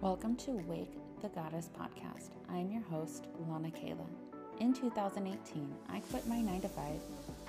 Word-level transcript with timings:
Welcome 0.00 0.36
to 0.36 0.52
Wake 0.52 0.96
the 1.20 1.28
Goddess 1.28 1.68
podcast. 1.78 2.30
I 2.48 2.56
am 2.56 2.72
your 2.72 2.80
host, 2.84 3.26
Lana 3.46 3.68
Kayla. 3.68 4.06
In 4.58 4.72
2018, 4.72 5.74
I 5.90 6.00
quit 6.00 6.26
my 6.26 6.40
9 6.40 6.62
to 6.62 6.68
5, 6.68 6.84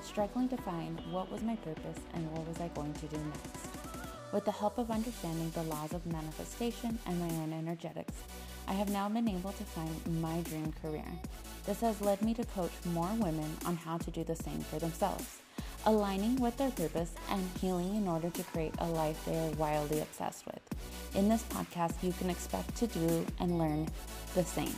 struggling 0.01 0.49
to 0.49 0.57
find 0.57 0.99
what 1.11 1.31
was 1.31 1.41
my 1.43 1.55
purpose 1.55 1.99
and 2.13 2.29
what 2.33 2.45
was 2.45 2.59
I 2.59 2.67
going 2.75 2.91
to 2.91 3.05
do 3.05 3.15
next. 3.15 3.69
With 4.33 4.43
the 4.43 4.51
help 4.51 4.77
of 4.79 4.91
understanding 4.91 5.49
the 5.51 5.63
laws 5.63 5.93
of 5.93 6.05
manifestation 6.05 6.99
and 7.05 7.21
my 7.21 7.33
own 7.41 7.53
energetics, 7.53 8.15
I 8.67 8.73
have 8.73 8.89
now 8.89 9.07
been 9.07 9.29
able 9.29 9.53
to 9.53 9.63
find 9.63 10.21
my 10.21 10.41
dream 10.41 10.73
career. 10.81 11.07
This 11.65 11.79
has 11.79 12.01
led 12.01 12.21
me 12.21 12.33
to 12.33 12.43
coach 12.43 12.73
more 12.87 13.13
women 13.13 13.55
on 13.65 13.77
how 13.77 13.97
to 13.99 14.11
do 14.11 14.25
the 14.25 14.35
same 14.35 14.59
for 14.59 14.77
themselves, 14.77 15.37
aligning 15.85 16.35
with 16.35 16.57
their 16.57 16.71
purpose 16.71 17.11
and 17.29 17.49
healing 17.59 17.95
in 17.95 18.07
order 18.07 18.29
to 18.29 18.43
create 18.43 18.73
a 18.79 18.87
life 18.87 19.23
they 19.25 19.37
are 19.37 19.49
wildly 19.51 19.99
obsessed 19.99 20.45
with. 20.45 20.61
In 21.15 21.27
this 21.27 21.43
podcast, 21.43 21.93
you 22.03 22.13
can 22.13 22.29
expect 22.29 22.75
to 22.77 22.87
do 22.87 23.25
and 23.39 23.57
learn 23.57 23.87
the 24.35 24.43
same. 24.43 24.75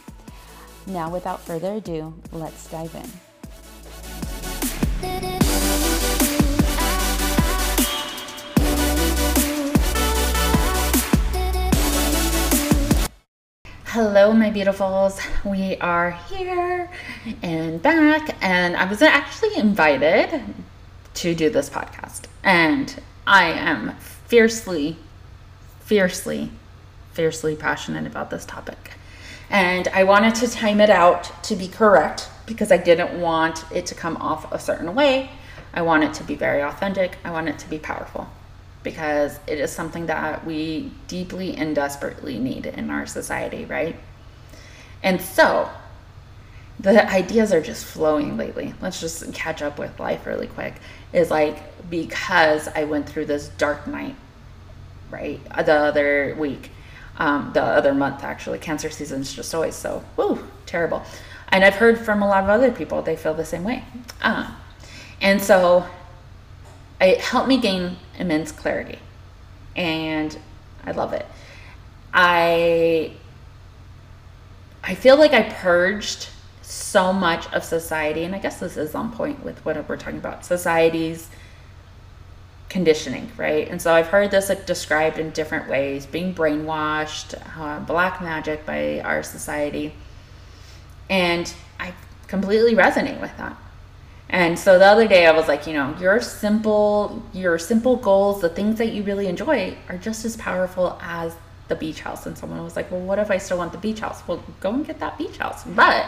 Now, 0.88 1.10
without 1.10 1.42
further 1.42 1.74
ado, 1.74 2.14
let's 2.32 2.68
dive 2.70 2.94
in. 2.96 3.10
Hello, 13.86 14.34
my 14.34 14.50
beautifuls. 14.50 15.22
We 15.46 15.78
are 15.78 16.12
here 16.28 16.90
and 17.44 17.80
back, 17.80 18.36
and 18.42 18.76
I 18.76 18.86
was 18.86 19.04
actually 19.04 19.56
invited 19.56 20.42
to 21.16 21.36
do 21.36 21.50
this 21.50 21.70
podcast, 21.70 22.24
and 22.44 23.02
I 23.26 23.46
am 23.46 23.96
fiercely 23.98 24.98
fiercely, 25.84 26.50
fiercely 27.12 27.56
passionate 27.56 28.08
about 28.08 28.30
this 28.30 28.46
topic. 28.46 28.92
And 29.50 29.88
I 29.90 30.06
wanted 30.06 30.36
to 30.36 30.48
time 30.48 30.80
it 30.80 30.90
out 30.90 31.32
to 31.44 31.56
be 31.56 31.68
correct 31.68 32.30
because 32.46 32.72
I 32.72 32.78
didn't 32.78 33.20
want 33.20 33.66
it 33.72 33.86
to 33.88 33.96
come 33.96 34.18
off 34.18 34.52
a 34.52 34.60
certain 34.60 34.96
way. 34.96 35.30
I 35.74 35.82
want 35.82 36.04
it 36.04 36.14
to 36.16 36.24
be 36.24 36.36
very 36.36 36.62
authentic. 36.62 37.18
I 37.24 37.32
want 37.32 37.50
it 37.50 37.60
to 37.60 37.70
be 37.70 37.78
powerful 37.78 38.28
because 38.82 39.40
it 39.48 39.60
is 39.60 39.72
something 39.72 40.08
that 40.08 40.46
we 40.46 40.92
deeply 41.08 41.56
and 41.56 41.76
desperately 41.76 42.40
need 42.40 42.66
in 42.66 42.90
our 42.90 43.06
society, 43.06 43.66
right? 43.66 43.96
And 45.02 45.22
so 45.22 45.70
the 46.80 47.10
ideas 47.10 47.54
are 47.54 47.62
just 47.62 47.86
flowing 47.86 48.38
lately. 48.38 48.74
Let's 48.82 49.00
just 49.00 49.32
catch 49.34 49.62
up 49.62 49.78
with 49.78 50.00
life 50.00 50.26
really 50.26 50.48
quick. 50.48 50.76
Is 51.14 51.30
like 51.32 51.90
because 51.90 52.68
I 52.68 52.86
went 52.86 53.08
through 53.08 53.26
this 53.26 53.48
dark 53.50 53.86
night 53.88 54.16
right? 55.14 55.40
The 55.66 55.74
other 55.74 56.36
week, 56.38 56.72
um, 57.18 57.52
the 57.54 57.62
other 57.62 57.94
month 57.94 58.24
actually. 58.24 58.60
Cancer 58.60 58.90
season 58.90 59.22
is 59.22 59.34
just 59.34 59.54
always 59.54 59.76
so 59.76 60.04
woo 60.18 60.40
terrible, 60.66 61.04
and 61.50 61.64
I've 61.64 61.76
heard 61.76 62.00
from 62.00 62.22
a 62.22 62.28
lot 62.28 62.44
of 62.44 62.50
other 62.50 62.72
people 62.72 63.02
they 63.02 63.16
feel 63.16 63.34
the 63.34 63.46
same 63.46 63.64
way. 63.64 63.84
Uh, 64.22 64.52
and 65.22 65.42
so 65.42 65.86
it 67.00 67.20
helped 67.20 67.48
me 67.48 67.60
gain 67.60 67.98
immense 68.18 68.52
clarity, 68.52 69.00
and 69.76 70.38
I 70.86 70.92
love 70.92 71.14
it. 71.14 71.26
I 72.14 73.14
I 74.84 74.96
feel 74.96 75.18
like 75.18 75.34
I 75.34 75.44
purged 75.44 76.28
so 76.64 77.14
much 77.14 77.52
of 77.54 77.64
society, 77.64 78.24
and 78.24 78.34
I 78.34 78.40
guess 78.40 78.60
this 78.60 78.78
is 78.78 78.96
on 78.96 79.12
point 79.12 79.44
with 79.44 79.64
what 79.66 79.88
we're 79.88 79.98
talking 79.98 80.18
about 80.18 80.46
society's 80.46 81.30
conditioning, 82.70 83.32
right? 83.38 83.68
And 83.70 83.80
so 83.82 83.94
I've 83.94 84.08
heard 84.08 84.32
this 84.32 84.48
described 84.66 85.20
in 85.20 85.30
different 85.30 85.70
ways 85.70 86.06
being 86.08 86.34
brainwashed, 86.34 87.40
uh, 87.58 87.80
black 87.82 88.22
magic 88.22 88.66
by 88.66 89.00
our 89.02 89.22
society. 89.22 89.94
And 91.10 91.54
I 91.80 91.94
completely 92.28 92.74
resonate 92.74 93.22
with 93.22 93.36
that. 93.38 93.56
And 94.28 94.58
so 94.58 94.80
the 94.80 94.86
other 94.86 95.08
day 95.08 95.28
I 95.28 95.32
was 95.32 95.48
like, 95.48 95.68
you 95.68 95.74
know, 95.74 95.96
your 96.00 96.20
simple 96.20 97.22
your 97.34 97.60
simple 97.60 97.98
goals, 97.98 98.42
the 98.42 98.50
things 98.50 98.80
that 98.80 98.88
you 98.88 99.04
really 99.04 99.28
enjoy 99.28 99.78
are 99.90 99.98
just 99.98 100.26
as 100.26 100.36
powerful 100.36 100.98
as 101.00 101.36
the 101.68 101.76
beach 101.76 102.02
house. 102.02 102.26
And 102.26 102.36
someone 102.36 102.64
was 102.64 102.76
like, 102.76 102.90
"Well, 102.90 103.02
what 103.02 103.20
if 103.20 103.30
I 103.30 103.38
still 103.38 103.60
want 103.60 103.72
the 103.74 103.78
beach 103.78 104.00
house?" 104.00 104.24
Well, 104.28 104.44
go 104.60 104.72
and 104.72 104.88
get 104.88 105.00
that 105.00 105.20
beach 105.20 105.38
house. 105.38 105.64
But 105.64 106.08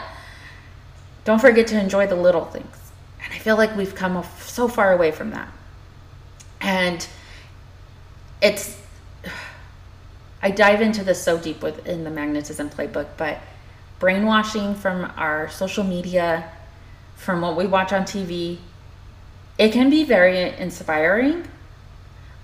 don't 1.26 1.40
forget 1.40 1.66
to 1.66 1.78
enjoy 1.78 2.06
the 2.06 2.14
little 2.14 2.44
things. 2.44 2.92
And 3.22 3.34
I 3.34 3.38
feel 3.38 3.56
like 3.56 3.76
we've 3.76 3.94
come 3.94 4.24
so 4.38 4.68
far 4.68 4.92
away 4.92 5.10
from 5.10 5.30
that. 5.32 5.48
And 6.60 7.06
it's, 8.40 8.80
I 10.40 10.52
dive 10.52 10.80
into 10.80 11.02
this 11.02 11.20
so 11.20 11.36
deep 11.36 11.62
within 11.62 12.04
the 12.04 12.10
magnetism 12.10 12.70
playbook, 12.70 13.08
but 13.16 13.40
brainwashing 13.98 14.76
from 14.76 15.12
our 15.16 15.50
social 15.50 15.82
media, 15.82 16.48
from 17.16 17.40
what 17.40 17.56
we 17.56 17.66
watch 17.66 17.92
on 17.92 18.02
TV, 18.02 18.58
it 19.58 19.72
can 19.72 19.90
be 19.90 20.04
very 20.04 20.56
inspiring, 20.58 21.48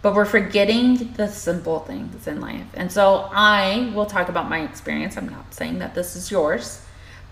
but 0.01 0.13
we're 0.13 0.25
forgetting 0.25 1.13
the 1.13 1.29
simple 1.29 1.79
things 1.81 2.27
in 2.27 2.41
life. 2.41 2.67
And 2.75 2.91
so 2.91 3.29
I 3.33 3.93
will 3.95 4.07
talk 4.07 4.29
about 4.29 4.49
my 4.49 4.63
experience. 4.63 5.17
I'm 5.17 5.29
not 5.29 5.55
saying 5.55 5.79
that 5.79 5.95
this 5.95 6.17
is 6.17 6.33
yours, 6.33 6.83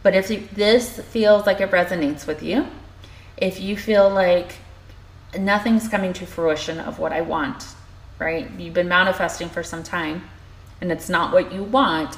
but 0.03 0.15
if 0.15 0.50
this 0.53 1.00
feels 1.00 1.47
like 1.47 1.61
it 1.61 1.71
resonates 1.71 2.27
with 2.27 2.43
you, 2.43 2.66
if 3.37 3.61
you 3.61 3.77
feel 3.77 4.09
like 4.09 4.56
nothing's 5.38 5.88
coming 5.88 6.12
to 6.15 6.27
fruition 6.27 6.81
of 6.81 6.99
what 6.99 7.12
I 7.12 7.21
want, 7.21 7.66
right? 8.19 8.50
You've 8.59 8.75
been 8.75 8.89
manifesting 8.89 9.49
for 9.49 9.62
some 9.62 9.83
time 9.83 10.22
and 10.81 10.91
it's 10.91 11.09
not 11.09 11.33
what 11.33 11.53
you 11.53 11.62
want. 11.62 12.16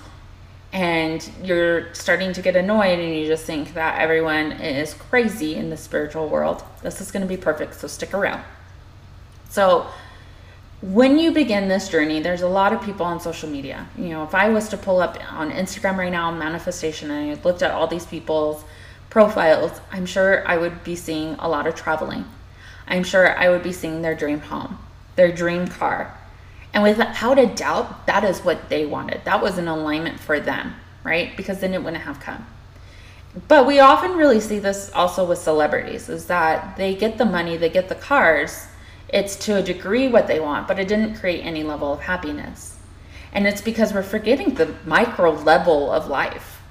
And 0.73 1.29
you're 1.45 1.93
starting 1.95 2.33
to 2.33 2.41
get 2.41 2.57
annoyed 2.57 2.99
and 2.99 3.15
you 3.15 3.27
just 3.27 3.45
think 3.45 3.75
that 3.75 4.01
everyone 4.01 4.53
is 4.53 4.95
crazy 4.95 5.55
in 5.55 5.69
the 5.69 5.77
spiritual 5.77 6.29
world. 6.29 6.65
This 6.83 7.01
is 7.01 7.11
going 7.11 7.21
to 7.21 7.29
be 7.29 7.37
perfect, 7.37 7.75
so 7.75 7.89
stick 7.89 8.15
around. 8.15 8.43
So, 9.51 9.87
when 10.83 11.19
you 11.19 11.33
begin 11.33 11.69
this 11.69 11.89
journey, 11.89 12.21
there's 12.21 12.43
a 12.43 12.49
lot 12.49 12.73
of 12.73 12.83
people 12.83 13.07
on 13.07 13.21
social 13.21 13.49
media. 13.49 13.89
You 13.97 14.11
know, 14.11 14.25
if 14.25 14.35
I 14.35 14.51
was 14.51 14.69
to 14.69 14.77
pull 14.77 15.01
up 15.01 15.17
on 15.33 15.51
Instagram 15.51 15.97
right 15.97 16.13
now, 16.13 16.31
manifestation, 16.31 17.11
and 17.11 17.31
I 17.31 17.43
looked 17.43 17.63
at 17.63 17.71
all 17.71 17.87
these 17.87 18.05
people's 18.05 18.63
profiles, 19.09 19.81
I'm 19.91 20.07
sure 20.07 20.47
I 20.47 20.59
would 20.59 20.85
be 20.85 20.97
seeing 20.97 21.37
a 21.39 21.49
lot 21.49 21.67
of 21.67 21.75
traveling 21.75 22.25
I'm 22.87 23.05
sure 23.05 23.37
I 23.39 23.49
would 23.49 23.63
be 23.63 23.73
seeing 23.73 24.03
their 24.03 24.15
dream 24.15 24.41
home, 24.41 24.79
their 25.17 25.33
dream 25.33 25.67
car. 25.67 26.17
And 26.75 26.83
without 26.83 27.39
a 27.39 27.47
doubt, 27.47 28.07
that 28.07 28.25
is 28.25 28.41
what 28.41 28.69
they 28.69 28.87
wanted. 28.87 29.25
That 29.25 29.43
was 29.43 29.59
an 29.59 29.69
alignment 29.69 30.19
for 30.19 30.41
them, 30.41 30.75
right? 31.05 31.37
Because 31.37 31.61
then 31.61 31.75
it 31.75 31.83
wouldn't 31.83 32.03
have 32.05 32.21
come. 32.21 32.47
But 33.49 33.67
we 33.67 33.81
often 33.81 34.17
really 34.17 34.41
see 34.41 34.59
this 34.59 34.91
also 34.93 35.25
with 35.25 35.39
celebrities 35.39 36.09
is 36.09 36.27
that 36.27 36.77
they 36.77 36.95
get 36.95 37.19
the 37.19 37.25
money, 37.25 37.57
they 37.57 37.71
get 37.71 37.89
the 37.89 37.95
cars. 37.95 38.67
It's 39.13 39.37
to 39.45 39.57
a 39.57 39.63
degree 39.63 40.09
what 40.09 40.27
they 40.27 40.41
want, 40.41 40.67
but 40.67 40.79
it 40.79 40.89
didn't 40.89 41.17
create 41.17 41.43
any 41.45 41.63
level 41.63 41.93
of 41.93 42.01
happiness. 42.01 42.79
And 43.33 43.47
it's 43.47 43.61
because 43.61 43.93
we're 43.93 44.03
forgetting 44.03 44.55
the 44.55 44.75
micro 44.87 45.33
level 45.33 45.91
of 45.91 46.09
life. 46.09 46.63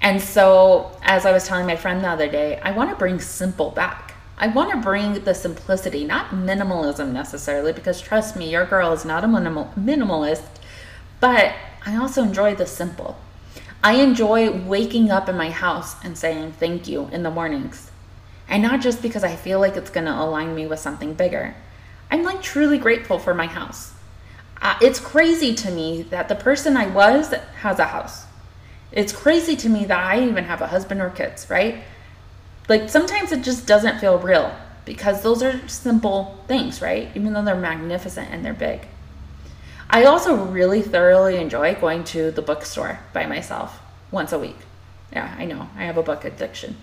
And 0.00 0.20
so, 0.20 0.96
as 1.02 1.26
I 1.26 1.32
was 1.32 1.46
telling 1.46 1.66
my 1.66 1.76
friend 1.76 2.04
the 2.04 2.08
other 2.08 2.28
day, 2.28 2.60
I 2.62 2.70
want 2.70 2.90
to 2.90 2.96
bring 2.96 3.20
simple 3.20 3.70
back. 3.70 4.14
I 4.36 4.46
want 4.46 4.70
to 4.70 4.76
bring 4.76 5.24
the 5.24 5.34
simplicity, 5.34 6.04
not 6.04 6.30
minimalism 6.30 7.10
necessarily, 7.10 7.72
because 7.72 8.00
trust 8.00 8.36
me, 8.36 8.50
your 8.50 8.64
girl 8.64 8.92
is 8.92 9.04
not 9.04 9.24
a 9.24 9.28
minimal, 9.28 9.72
minimalist, 9.76 10.44
but 11.18 11.54
I 11.84 11.96
also 11.96 12.22
enjoy 12.22 12.54
the 12.54 12.66
simple. 12.66 13.18
I 13.82 13.94
enjoy 13.94 14.50
waking 14.50 15.10
up 15.10 15.28
in 15.28 15.36
my 15.36 15.50
house 15.50 15.96
and 16.04 16.16
saying 16.16 16.52
thank 16.52 16.86
you 16.86 17.08
in 17.12 17.22
the 17.22 17.30
mornings. 17.30 17.90
And 18.48 18.62
not 18.62 18.80
just 18.80 19.02
because 19.02 19.24
I 19.24 19.34
feel 19.36 19.58
like 19.58 19.76
it's 19.76 19.90
going 19.90 20.06
to 20.06 20.20
align 20.20 20.54
me 20.54 20.66
with 20.66 20.78
something 20.80 21.14
bigger. 21.14 21.54
I'm 22.10 22.22
like 22.22 22.42
truly 22.42 22.78
grateful 22.78 23.18
for 23.18 23.34
my 23.34 23.46
house. 23.46 23.92
Uh, 24.60 24.76
it's 24.80 24.98
crazy 24.98 25.54
to 25.54 25.70
me 25.70 26.02
that 26.10 26.28
the 26.28 26.34
person 26.34 26.76
I 26.76 26.86
was 26.88 27.32
has 27.60 27.78
a 27.78 27.86
house. 27.86 28.26
It's 28.90 29.12
crazy 29.12 29.54
to 29.56 29.68
me 29.68 29.84
that 29.84 29.98
I 29.98 30.26
even 30.26 30.44
have 30.44 30.60
a 30.60 30.68
husband 30.68 31.00
or 31.00 31.10
kids, 31.10 31.48
right? 31.48 31.82
like 32.68 32.90
sometimes 32.90 33.32
it 33.32 33.42
just 33.42 33.66
doesn't 33.66 33.98
feel 33.98 34.18
real 34.18 34.54
because 34.84 35.22
those 35.22 35.42
are 35.42 35.66
simple 35.68 36.38
things, 36.46 36.80
right? 36.80 37.08
Even 37.14 37.32
though 37.32 37.44
they're 37.44 37.56
magnificent 37.56 38.30
and 38.30 38.44
they're 38.44 38.54
big. 38.54 38.86
I 39.90 40.04
also 40.04 40.44
really 40.44 40.82
thoroughly 40.82 41.36
enjoy 41.36 41.74
going 41.74 42.04
to 42.04 42.30
the 42.30 42.42
bookstore 42.42 43.00
by 43.12 43.26
myself 43.26 43.80
once 44.10 44.32
a 44.32 44.38
week. 44.38 44.56
Yeah, 45.12 45.34
I 45.38 45.46
know, 45.46 45.68
I 45.76 45.84
have 45.84 45.96
a 45.96 46.02
book 46.02 46.24
addiction. 46.24 46.76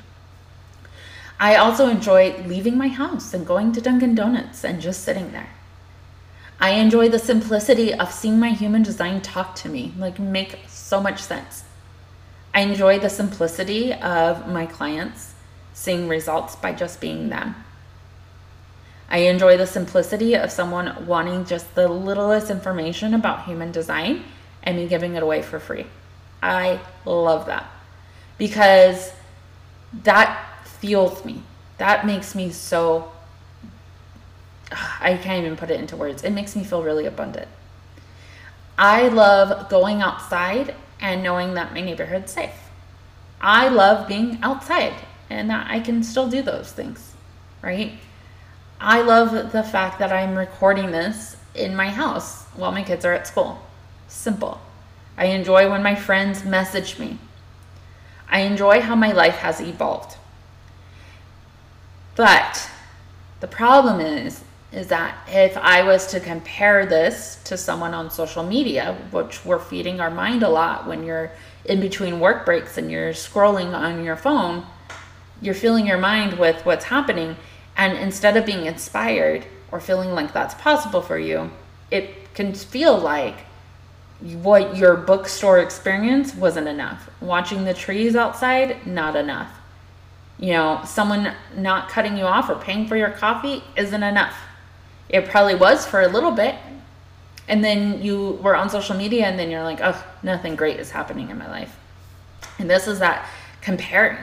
I 1.40 1.56
also 1.56 1.88
enjoy 1.88 2.44
leaving 2.46 2.78
my 2.78 2.88
house 2.88 3.34
and 3.34 3.46
going 3.46 3.74
to 3.74 3.82
Dunkin' 3.82 4.16
Donuts 4.16 4.64
and 4.64 4.82
just 4.82 5.04
sitting 5.04 5.32
there. 5.32 5.50
I 6.60 6.72
enjoy 6.72 7.10
the 7.10 7.20
simplicity 7.20 7.94
of 7.94 8.14
seeing 8.14 8.40
my 8.40 8.52
human 8.52 8.84
design 8.84 9.22
talk 9.22 9.56
to 9.56 9.70
me, 9.70 9.94
like 9.98 10.20
make 10.20 10.60
so 10.68 11.02
much 11.02 11.22
sense. 11.22 11.66
I 12.54 12.62
enjoy 12.62 13.00
the 13.00 13.10
simplicity 13.10 13.94
of 13.94 14.48
my 14.48 14.66
clients 14.66 15.34
seeing 15.74 16.08
results 16.08 16.56
by 16.56 16.72
just 16.72 17.02
being 17.02 17.28
them. 17.28 17.56
I 19.10 19.18
enjoy 19.20 19.58
the 19.58 19.68
simplicity 19.68 20.36
of 20.36 20.52
someone 20.52 21.06
wanting 21.06 21.46
just 21.46 21.76
the 21.76 21.90
littlest 21.90 22.50
information 22.50 23.14
about 23.14 23.46
human 23.46 23.72
design 23.72 24.24
and 24.64 24.78
me 24.78 24.88
giving 24.88 25.16
it 25.16 25.22
away 25.22 25.42
for 25.42 25.60
free. 25.60 25.86
I 26.42 26.80
love 27.06 27.46
that 27.48 27.70
because 28.38 29.12
that 30.04 30.45
fuels 30.80 31.26
me. 31.26 31.42
That 31.78 32.06
makes 32.06 32.36
me 32.36 32.52
so 32.52 33.12
I 35.00 35.18
can't 35.18 35.46
even 35.46 35.58
put 35.58 35.70
it 35.70 35.80
into 35.80 35.96
words. 35.96 36.24
It 36.24 36.32
makes 36.32 36.56
me 36.56 36.64
feel 36.64 36.84
really 36.84 37.06
abundant. 37.06 37.48
I 38.78 39.08
love 39.08 39.70
going 39.70 40.02
outside 40.02 40.76
and 41.00 41.24
knowing 41.24 41.54
that 41.54 41.74
my 41.74 41.82
neighborhood's 41.82 42.32
safe. 42.32 42.70
I 43.40 43.68
love 43.68 44.08
being 44.08 44.40
outside 44.42 44.96
and 45.30 45.50
that 45.50 45.68
I 45.70 45.80
can 45.80 46.04
still 46.04 46.30
do 46.30 46.42
those 46.42 46.72
things, 46.72 47.14
right? 47.62 47.94
I 48.80 49.02
love 49.02 49.52
the 49.52 49.64
fact 49.64 50.00
that 50.00 50.12
I'm 50.12 50.38
recording 50.38 50.92
this 50.92 51.38
in 51.54 51.76
my 51.76 51.90
house 51.90 52.44
while 52.56 52.72
my 52.72 52.84
kids 52.84 53.06
are 53.06 53.14
at 53.14 53.28
school. 53.28 53.62
Simple. 54.08 54.60
I 55.18 55.26
enjoy 55.26 55.70
when 55.70 55.84
my 55.84 55.96
friends 55.96 56.44
message 56.44 57.00
me. 57.00 57.18
I 58.28 58.42
enjoy 58.42 58.82
how 58.82 58.96
my 58.96 59.12
life 59.12 59.38
has 59.38 59.62
evolved. 59.62 60.18
But 62.16 62.70
the 63.40 63.48
problem 63.48 64.00
is 64.00 64.44
is 64.72 64.88
that 64.88 65.18
if 65.30 65.56
I 65.58 65.84
was 65.84 66.08
to 66.08 66.20
compare 66.20 66.86
this 66.86 67.40
to 67.46 67.58
someone 67.58 67.94
on 67.94 68.12
social 68.12 68.44
media, 68.44 68.98
which 69.12 69.46
we're 69.46 69.60
feeding 69.60 70.02
our 70.02 70.12
mind 70.12 70.44
a 70.44 70.50
lot 70.50 70.86
when 70.86 71.06
you're 71.06 71.32
in 71.64 71.80
between 71.80 72.20
work 72.20 72.46
breaks 72.46 72.78
and 72.78 72.92
you're 72.92 73.14
scrolling 73.14 73.74
on 73.74 74.04
your 74.04 74.18
phone, 74.18 74.66
you're 75.42 75.54
filling 75.54 75.88
your 75.88 75.98
mind 75.98 76.38
with 76.38 76.66
what's 76.66 76.86
happening. 76.86 77.38
And 77.78 77.98
instead 77.98 78.36
of 78.36 78.46
being 78.46 78.66
inspired 78.66 79.46
or 79.72 79.80
feeling 79.80 80.12
like 80.12 80.34
that's 80.34 80.56
possible 80.56 81.02
for 81.02 81.18
you, 81.18 81.52
it 81.90 82.34
can 82.34 82.54
feel 82.54 82.98
like 82.98 83.46
what 84.20 84.76
your 84.76 84.98
bookstore 84.98 85.60
experience 85.60 86.36
wasn't 86.36 86.68
enough. 86.68 87.10
Watching 87.22 87.64
the 87.64 87.74
trees 87.74 88.16
outside, 88.16 88.86
not 88.86 89.16
enough. 89.16 89.50
You 90.40 90.52
know, 90.52 90.82
someone 90.86 91.34
not 91.56 91.90
cutting 91.90 92.18
you 92.18 92.26
off 92.26 92.50
or 92.50 92.56
paying 92.56 92.88
for 92.88 92.98
your 92.98 93.12
coffee 93.12 93.64
isn't 93.76 94.04
enough 94.04 94.36
it 95.10 95.26
probably 95.26 95.56
was 95.56 95.86
for 95.86 96.02
a 96.02 96.08
little 96.08 96.32
bit. 96.32 96.56
And 97.48 97.64
then 97.64 98.02
you 98.02 98.40
were 98.42 98.56
on 98.56 98.70
social 98.70 98.96
media 98.96 99.28
and 99.28 99.38
then 99.38 99.52
you're 99.52 99.64
like, 99.64 99.80
oh, 99.82 100.04
nothing 100.24 100.56
great 100.56 100.80
is 100.80 100.92
happening 100.92 101.30
in 101.30 101.38
my 101.38 101.48
life. 101.48 101.78
And 102.58 102.70
this 102.70 102.88
is 102.88 103.00
that 103.00 103.30
comparing. 103.62 104.18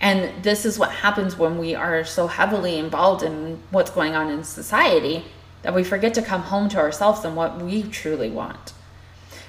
And 0.00 0.42
this 0.42 0.66
is 0.66 0.78
what 0.78 0.90
happens 0.90 1.38
when 1.38 1.58
we 1.58 1.74
are 1.74 2.04
so 2.04 2.26
heavily 2.26 2.76
involved 2.76 3.22
in 3.22 3.62
what's 3.70 3.90
going 3.90 4.14
on 4.14 4.30
in 4.30 4.44
society 4.44 5.24
that 5.62 5.74
we 5.74 5.84
forget 5.84 6.12
to 6.14 6.22
come 6.22 6.42
home 6.42 6.68
to 6.70 6.78
ourselves 6.78 7.24
and 7.24 7.36
what 7.36 7.62
we 7.62 7.84
truly 7.84 8.28
want. 8.28 8.72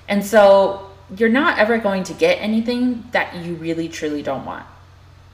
And 0.08 0.24
so 0.24 0.92
you're 1.18 1.30
not 1.30 1.58
ever 1.58 1.80
going 1.80 2.04
to 2.04 2.14
get 2.14 2.36
anything 2.36 3.04
that 3.12 3.36
you 3.36 3.56
really 3.56 3.90
truly 3.90 4.22
don't 4.22 4.46
want. 4.46 4.66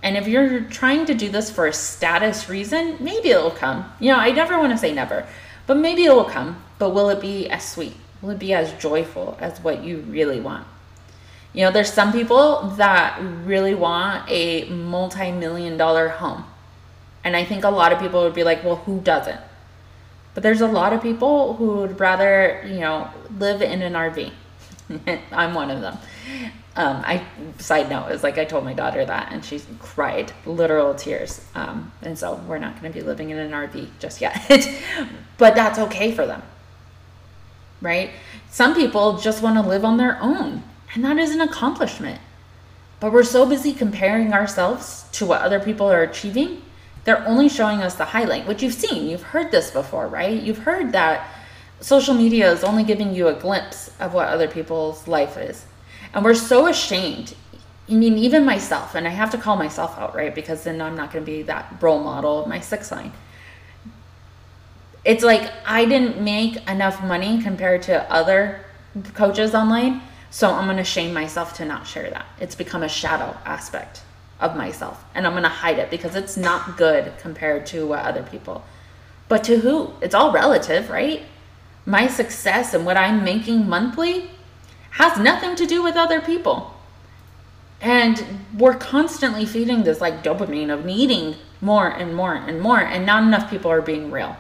And 0.02 0.16
if 0.16 0.28
you're 0.28 0.62
trying 0.62 1.06
to 1.08 1.14
do 1.14 1.30
this 1.30 1.52
for 1.52 1.68
a 1.68 1.74
status 1.74 2.50
reason, 2.50 2.98
maybe 3.00 3.30
it'll 3.30 3.52
come. 3.52 3.92
You 4.00 4.12
know, 4.12 4.18
I 4.18 4.32
never 4.32 4.58
want 4.58 4.72
to 4.72 4.78
say 4.78 4.94
never, 4.94 5.28
but 5.68 5.78
maybe 5.78 6.06
it 6.06 6.14
will 6.14 6.26
come. 6.26 6.64
But 6.78 6.92
will 6.92 7.10
it 7.10 7.20
be 7.20 7.50
as 7.50 7.68
sweet? 7.68 7.96
Will 8.22 8.32
it 8.32 8.40
be 8.40 8.54
as 8.54 8.72
joyful 8.74 9.38
as 9.40 9.60
what 9.60 9.84
you 9.84 9.98
really 10.08 10.40
want? 10.40 10.66
You 11.54 11.66
know, 11.66 11.72
there's 11.72 11.92
some 11.92 12.12
people 12.12 12.70
that 12.78 13.20
really 13.44 13.76
want 13.76 14.30
a 14.30 14.66
multi 14.70 15.32
million 15.32 15.78
dollar 15.78 16.10
home. 16.10 16.46
And 17.24 17.36
I 17.36 17.44
think 17.44 17.64
a 17.64 17.70
lot 17.70 17.92
of 17.92 18.00
people 18.00 18.24
would 18.24 18.34
be 18.34 18.44
like, 18.44 18.64
well, 18.64 18.78
who 18.78 19.02
doesn't? 19.02 19.40
But 20.34 20.44
there's 20.44 20.62
a 20.62 20.68
lot 20.68 20.94
of 20.94 21.02
people 21.02 21.56
who 21.56 21.78
would 21.78 22.00
rather, 22.00 22.64
you 22.66 22.80
know, 22.80 23.10
live 23.38 23.62
in 23.62 23.82
an 23.82 23.94
RV. 23.94 24.32
I'm 25.32 25.54
one 25.54 25.70
of 25.70 25.82
them. 25.82 25.98
Um, 26.80 27.04
I 27.06 27.26
side 27.58 27.90
note 27.90 28.08
is 28.08 28.24
like 28.24 28.38
I 28.38 28.46
told 28.46 28.64
my 28.64 28.74
daughter 28.74 29.04
that, 29.04 29.34
and 29.34 29.44
she 29.44 29.62
cried 29.80 30.32
literal 30.46 30.96
tears. 30.96 31.46
Um, 31.54 31.92
and 32.02 32.18
so 32.18 32.36
we're 32.48 32.58
not 32.58 32.80
going 32.80 32.94
to 32.94 32.98
be 32.98 33.06
living 33.06 33.32
in 33.32 33.38
an 33.38 33.52
RV 33.52 33.90
just 34.00 34.22
yet, 34.22 34.50
but 35.38 35.56
that's 35.56 35.78
okay 35.78 36.14
for 36.14 36.26
them, 36.26 36.42
right? 37.82 38.12
Some 38.50 38.74
people 38.74 39.18
just 39.18 39.44
want 39.44 39.58
to 39.58 39.62
live 39.62 39.84
on 39.84 39.98
their 39.98 40.18
own, 40.22 40.64
and 40.94 41.04
that 41.04 41.18
is 41.18 41.32
an 41.32 41.42
accomplishment. 41.42 42.22
But 43.02 43.12
we're 43.12 43.24
so 43.24 43.46
busy 43.46 43.74
comparing 43.74 44.32
ourselves 44.32 45.04
to 45.12 45.26
what 45.26 45.42
other 45.42 45.60
people 45.60 45.92
are 45.92 46.04
achieving. 46.04 46.62
They're 47.04 47.28
only 47.28 47.50
showing 47.50 47.82
us 47.82 47.96
the 47.96 48.06
highlight, 48.06 48.48
which 48.48 48.64
you've 48.64 48.74
seen. 48.74 49.10
You've 49.10 49.24
heard 49.24 49.52
this 49.52 49.70
before, 49.70 50.08
right? 50.08 50.42
You've 50.42 50.60
heard 50.60 50.94
that 50.94 51.30
social 51.82 52.14
media 52.14 52.50
is 52.50 52.64
only 52.64 52.86
giving 52.86 53.14
you 53.14 53.28
a 53.28 53.34
glimpse 53.34 53.92
of 54.00 54.14
what 54.14 54.30
other 54.30 54.48
people's 54.48 55.06
life 55.06 55.36
is 55.38 55.66
and 56.14 56.24
we're 56.24 56.34
so 56.34 56.68
ashamed. 56.68 57.36
I 57.90 57.94
mean, 57.94 58.18
even 58.18 58.46
myself, 58.46 58.96
and 58.96 59.08
I 59.08 59.12
have 59.12 59.32
to 59.32 59.38
call 59.38 59.56
myself 59.56 59.98
out, 59.98 60.16
right? 60.16 60.34
Because 60.34 60.64
then 60.64 60.82
I'm 60.82 60.96
not 60.96 61.12
going 61.12 61.26
to 61.26 61.32
be 61.32 61.42
that 61.44 61.76
role 61.82 62.04
model 62.04 62.44
of 62.44 62.48
my 62.48 62.60
six 62.60 62.92
line. 62.92 63.12
It's 65.04 65.24
like 65.24 65.52
I 65.66 65.86
didn't 65.86 66.22
make 66.22 66.58
enough 66.70 67.04
money 67.04 67.42
compared 67.42 67.84
to 67.84 68.12
other 68.12 68.64
coaches 69.14 69.56
online, 69.56 70.02
so 70.30 70.52
I'm 70.52 70.66
going 70.66 70.78
to 70.78 70.84
shame 70.84 71.14
myself 71.14 71.56
to 71.56 71.66
not 71.66 71.88
share 71.88 72.10
that. 72.10 72.26
It's 72.40 72.54
become 72.56 72.84
a 72.84 72.90
shadow 72.90 73.36
aspect 73.46 74.02
of 74.40 74.56
myself, 74.56 75.04
and 75.16 75.26
I'm 75.26 75.34
going 75.34 75.44
to 75.44 75.50
hide 75.50 75.80
it 75.80 75.90
because 75.90 76.16
it's 76.16 76.38
not 76.38 76.78
good 76.78 77.14
compared 77.20 77.66
to 77.68 77.88
what 77.88 78.00
other 78.06 78.24
people. 78.24 78.64
But 79.28 79.44
to 79.46 79.58
who? 79.58 79.94
It's 80.02 80.14
all 80.16 80.32
relative, 80.32 80.90
right? 80.90 81.24
My 81.86 82.08
success 82.08 82.74
and 82.74 82.86
what 82.86 82.98
I'm 82.98 83.24
making 83.24 83.68
monthly 83.68 84.30
has 84.92 85.20
nothing 85.20 85.56
to 85.56 85.66
do 85.66 85.84
with 85.84 85.96
other 85.96 86.22
people. 86.22 86.74
And 87.82 88.24
we're 88.58 88.76
constantly 88.76 89.46
feeding 89.46 89.84
this 89.84 90.02
like 90.02 90.24
dopamine 90.24 90.74
of 90.74 90.86
needing 90.86 91.36
more 91.62 91.88
and 91.88 92.16
more 92.16 92.36
and 92.36 92.62
more, 92.62 92.80
and 92.80 93.06
not 93.06 93.24
enough 93.24 93.50
people 93.50 93.72
are 93.72 93.82
being 93.82 94.12
real. 94.12 94.36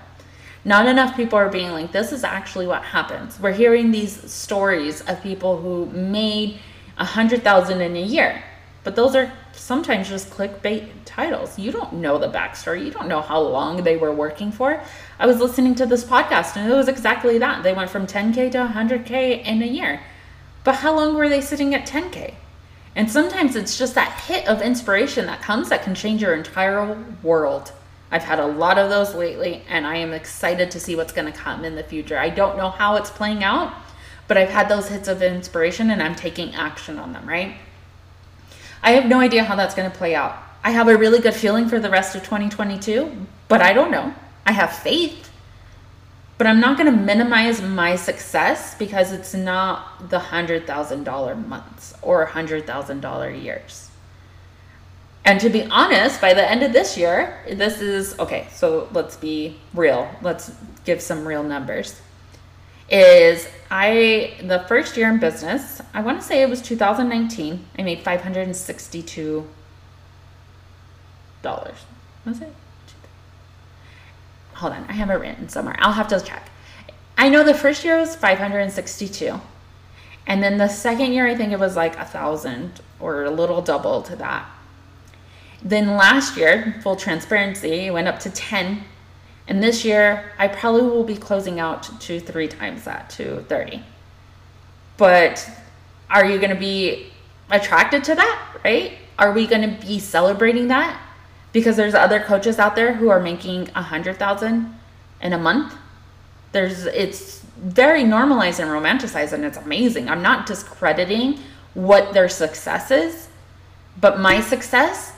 Not 0.65 0.87
enough 0.87 1.15
people 1.15 1.39
are 1.39 1.49
being 1.49 1.71
like, 1.71 1.91
this 1.91 2.11
is 2.11 2.23
actually 2.23 2.67
what 2.67 2.83
happens. 2.83 3.39
We're 3.39 3.53
hearing 3.53 3.91
these 3.91 4.29
stories 4.29 5.01
of 5.01 5.21
people 5.23 5.61
who 5.61 5.85
made 5.87 6.59
a 6.97 7.05
hundred 7.05 7.43
thousand 7.43 7.79
in 7.81 7.95
a 7.95 8.01
year, 8.01 8.43
but 8.83 8.95
those 8.95 9.15
are 9.15 9.31
sometimes 9.53 10.09
just 10.09 10.29
clickbait 10.29 10.89
titles. 11.05 11.57
You 11.57 11.71
don't 11.71 11.93
know 11.93 12.17
the 12.17 12.29
backstory. 12.29 12.83
You 12.85 12.91
don't 12.91 13.07
know 13.07 13.21
how 13.21 13.39
long 13.39 13.83
they 13.83 13.97
were 13.97 14.11
working 14.11 14.51
for. 14.51 14.81
I 15.17 15.27
was 15.27 15.39
listening 15.39 15.75
to 15.75 15.85
this 15.85 16.03
podcast 16.03 16.55
and 16.57 16.71
it 16.71 16.75
was 16.75 16.87
exactly 16.87 17.37
that. 17.37 17.63
They 17.63 17.73
went 17.73 17.89
from 17.89 18.07
10K 18.07 18.51
to 18.51 18.57
100K 18.59 19.45
in 19.45 19.61
a 19.61 19.65
year. 19.65 20.01
But 20.63 20.75
how 20.75 20.95
long 20.95 21.15
were 21.15 21.29
they 21.29 21.41
sitting 21.41 21.73
at 21.73 21.87
10K? 21.87 22.33
And 22.95 23.09
sometimes 23.09 23.55
it's 23.55 23.77
just 23.77 23.95
that 23.95 24.21
hit 24.21 24.47
of 24.47 24.61
inspiration 24.61 25.25
that 25.27 25.41
comes 25.41 25.69
that 25.69 25.83
can 25.83 25.95
change 25.95 26.21
your 26.21 26.33
entire 26.33 26.97
world. 27.23 27.71
I've 28.11 28.23
had 28.23 28.39
a 28.39 28.47
lot 28.47 28.79
of 28.79 28.89
those 28.89 29.13
lately, 29.13 29.63
and 29.69 29.85
I 29.85 29.97
am 29.97 30.13
excited 30.13 30.71
to 30.71 30.79
see 30.79 30.95
what's 30.95 31.13
going 31.13 31.31
to 31.31 31.37
come 31.37 31.63
in 31.63 31.75
the 31.75 31.83
future. 31.83 32.17
I 32.17 32.29
don't 32.29 32.57
know 32.57 32.71
how 32.71 32.95
it's 32.95 33.11
playing 33.11 33.43
out, 33.43 33.73
but 34.27 34.37
I've 34.37 34.49
had 34.49 34.67
those 34.67 34.89
hits 34.89 35.07
of 35.07 35.21
inspiration 35.21 35.91
and 35.91 36.01
I'm 36.01 36.15
taking 36.15 36.55
action 36.55 36.97
on 36.97 37.13
them, 37.13 37.27
right? 37.27 37.55
I 38.81 38.91
have 38.91 39.05
no 39.05 39.19
idea 39.19 39.43
how 39.43 39.55
that's 39.55 39.75
going 39.75 39.89
to 39.89 39.97
play 39.97 40.15
out. 40.15 40.37
I 40.63 40.71
have 40.71 40.87
a 40.87 40.97
really 40.97 41.19
good 41.19 41.33
feeling 41.33 41.69
for 41.69 41.79
the 41.79 41.89
rest 41.89 42.15
of 42.15 42.23
2022, 42.23 43.27
but 43.47 43.61
I 43.61 43.73
don't 43.73 43.91
know. 43.91 44.13
I 44.45 44.51
have 44.51 44.75
faith 44.75 45.28
but 46.39 46.47
I'm 46.47 46.61
not 46.61 46.77
going 46.77 46.89
to 46.89 46.97
minimize 46.97 47.61
my 47.61 47.97
success 47.97 48.73
because 48.75 49.11
it's 49.11 49.33
not 49.33 50.09
the 50.09 50.19
$100,000 50.19 51.47
months 51.47 51.93
or 52.01 52.25
$100,000 52.25 53.43
years. 53.43 53.91
And 55.25 55.37
to 55.41 55.49
be 55.49 55.65
honest, 55.65 56.21
by 56.21 56.33
the 56.33 56.49
end 56.49 56.63
of 56.63 56.71
this 56.71 56.97
year, 56.97 57.43
this 57.45 57.81
is 57.81 58.17
okay. 58.19 58.47
So 58.53 58.87
let's 58.93 59.17
be 59.17 59.57
real. 59.73 60.09
Let's 60.21 60.53
give 60.85 61.01
some 61.01 61.27
real 61.27 61.43
numbers. 61.43 61.99
Is 62.89 63.45
I, 63.69 64.35
the 64.41 64.63
first 64.69 64.95
year 64.95 65.09
in 65.09 65.19
business, 65.19 65.81
I 65.93 65.99
want 65.99 66.21
to 66.21 66.25
say 66.25 66.41
it 66.41 66.49
was 66.49 66.61
2019, 66.61 67.65
I 67.77 67.81
made 67.81 68.01
$562. 68.05 69.45
Was 71.43 72.41
it? 72.41 72.55
Hold 74.59 74.73
on, 74.73 74.85
I 74.89 74.93
have 74.93 75.09
it 75.09 75.13
written 75.13 75.47
somewhere. 75.47 75.75
I'll 75.79 75.93
have 75.93 76.09
to 76.09 76.19
check. 76.19 76.49
I 77.17 77.29
know 77.29 77.43
the 77.43 77.53
first 77.53 77.83
year 77.83 77.97
was 77.97 78.15
562. 78.15 79.39
And 80.27 80.43
then 80.43 80.57
the 80.57 80.67
second 80.67 81.13
year, 81.13 81.27
I 81.27 81.35
think 81.35 81.51
it 81.51 81.59
was 81.59 81.75
like 81.75 81.97
a 81.97 82.05
thousand 82.05 82.81
or 82.99 83.23
a 83.23 83.31
little 83.31 83.61
double 83.61 84.01
to 84.03 84.15
that. 84.17 84.47
Then 85.63 85.97
last 85.97 86.37
year, 86.37 86.75
full 86.83 86.95
transparency, 86.95 87.89
went 87.89 88.07
up 88.07 88.19
to 88.19 88.29
10. 88.29 88.83
And 89.47 89.63
this 89.63 89.83
year, 89.83 90.31
I 90.37 90.47
probably 90.47 90.83
will 90.83 91.03
be 91.03 91.15
closing 91.15 91.59
out 91.59 91.83
to 92.01 92.19
three 92.19 92.47
times 92.47 92.83
that, 92.83 93.09
to 93.11 93.41
30. 93.43 93.81
But 94.97 95.49
are 96.09 96.25
you 96.25 96.37
going 96.37 96.53
to 96.53 96.59
be 96.59 97.11
attracted 97.49 98.03
to 98.05 98.15
that, 98.15 98.57
right? 98.63 98.93
Are 99.17 99.31
we 99.31 99.47
going 99.47 99.61
to 99.61 99.85
be 99.85 99.99
celebrating 99.99 100.67
that? 100.67 101.01
Because 101.51 101.75
there's 101.77 101.95
other 101.95 102.19
coaches 102.19 102.59
out 102.59 102.75
there 102.75 102.93
who 102.93 103.09
are 103.09 103.19
making 103.19 103.69
a 103.75 103.81
hundred 103.81 104.17
thousand 104.17 104.77
in 105.21 105.33
a 105.33 105.37
month 105.37 105.73
There's 106.51 106.85
it's 106.85 107.39
very 107.57 108.03
normalized 108.03 108.59
and 108.59 108.69
romanticized 108.69 109.33
and 109.33 109.45
it's 109.45 109.57
amazing. 109.57 110.09
I'm 110.09 110.21
not 110.21 110.45
discrediting 110.45 111.39
what 111.73 112.13
their 112.13 112.29
success 112.29 112.91
is, 112.91 113.29
but 113.99 114.19
my 114.19 114.41
success 114.41 115.13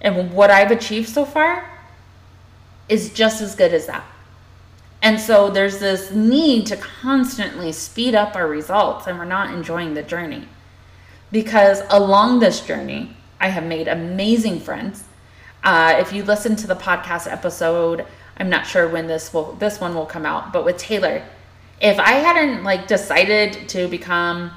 and 0.00 0.32
what 0.32 0.50
I've 0.50 0.70
achieved 0.70 1.08
so 1.08 1.24
far 1.24 1.68
is 2.88 3.12
just 3.12 3.42
as 3.42 3.54
good 3.56 3.74
as 3.74 3.86
that. 3.86 4.04
And 5.02 5.20
so 5.20 5.50
there's 5.50 5.78
this 5.78 6.10
need 6.12 6.66
to 6.66 6.76
constantly 6.76 7.72
speed 7.72 8.14
up 8.14 8.36
our 8.36 8.46
results, 8.48 9.06
and 9.06 9.18
we're 9.18 9.24
not 9.24 9.52
enjoying 9.54 9.94
the 9.94 10.02
journey. 10.02 10.48
Because 11.32 11.82
along 11.90 12.40
this 12.40 12.60
journey, 12.60 13.16
I 13.40 13.48
have 13.48 13.64
made 13.64 13.88
amazing 13.88 14.60
friends. 14.60 15.04
Uh, 15.66 15.96
if 15.98 16.12
you 16.12 16.22
listen 16.22 16.54
to 16.54 16.68
the 16.68 16.76
podcast 16.76 17.28
episode, 17.28 18.06
I'm 18.36 18.48
not 18.48 18.68
sure 18.68 18.88
when 18.88 19.08
this 19.08 19.34
will 19.34 19.54
this 19.54 19.80
one 19.80 19.96
will 19.96 20.06
come 20.06 20.24
out, 20.24 20.52
but 20.52 20.64
with 20.64 20.78
Taylor, 20.78 21.24
if 21.80 21.98
I 21.98 22.12
hadn't 22.12 22.62
like 22.62 22.86
decided 22.86 23.68
to 23.70 23.88
become 23.88 24.52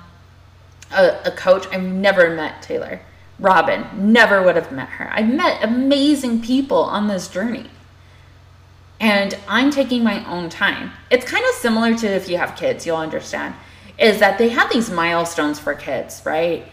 a, 0.92 1.18
a 1.26 1.32
coach, 1.32 1.66
I've 1.72 1.82
never 1.82 2.30
met 2.36 2.62
Taylor. 2.62 3.02
Robin, 3.40 3.88
never 4.14 4.44
would 4.44 4.56
have 4.56 4.72
met 4.72 4.90
her. 4.90 5.10
I've 5.12 5.34
met 5.34 5.64
amazing 5.64 6.44
people 6.44 6.84
on 6.84 7.08
this 7.08 7.28
journey 7.28 7.72
and 9.00 9.36
I'm 9.48 9.72
taking 9.72 10.04
my 10.04 10.24
own 10.30 10.48
time. 10.48 10.92
It's 11.10 11.26
kind 11.26 11.44
of 11.44 11.56
similar 11.56 11.96
to 11.96 12.08
if 12.08 12.30
you 12.30 12.38
have 12.38 12.56
kids, 12.56 12.86
you'll 12.86 12.98
understand, 12.98 13.56
is 13.98 14.20
that 14.20 14.38
they 14.38 14.50
have 14.50 14.72
these 14.72 14.92
milestones 14.92 15.58
for 15.58 15.74
kids, 15.74 16.22
right? 16.24 16.68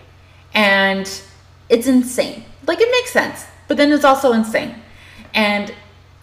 And 0.53 1.09
it's 1.71 1.87
insane. 1.87 2.45
Like 2.67 2.83
it 2.83 2.91
makes 2.91 3.13
sense, 3.13 3.47
but 3.69 3.77
then 3.77 3.93
it's 3.93 4.05
also 4.05 4.33
insane. 4.33 4.75
And 5.35 5.75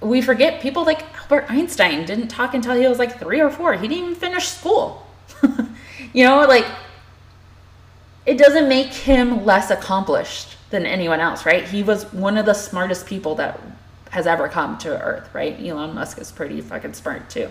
we 0.01 0.21
forget 0.21 0.61
people 0.61 0.83
like 0.85 1.03
Albert 1.21 1.45
Einstein 1.49 2.05
didn't 2.05 2.27
talk 2.27 2.53
until 2.53 2.75
he 2.75 2.87
was 2.87 2.99
like 2.99 3.19
three 3.19 3.39
or 3.39 3.49
four. 3.49 3.73
He 3.73 3.87
didn't 3.87 4.03
even 4.03 4.15
finish 4.15 4.47
school. 4.47 5.07
you 6.13 6.25
know, 6.25 6.45
like 6.45 6.65
it 8.25 8.37
doesn't 8.37 8.69
make 8.69 8.87
him 8.87 9.45
less 9.45 9.69
accomplished 9.69 10.57
than 10.69 10.85
anyone 10.85 11.19
else, 11.19 11.45
right? 11.45 11.63
He 11.67 11.83
was 11.83 12.11
one 12.13 12.37
of 12.37 12.45
the 12.45 12.53
smartest 12.53 13.05
people 13.05 13.35
that 13.35 13.59
has 14.11 14.27
ever 14.27 14.47
come 14.47 14.77
to 14.79 15.01
Earth, 15.01 15.29
right? 15.33 15.59
Elon 15.59 15.93
Musk 15.93 16.19
is 16.19 16.31
pretty 16.31 16.61
fucking 16.61 16.93
smart 16.93 17.29
too. 17.29 17.49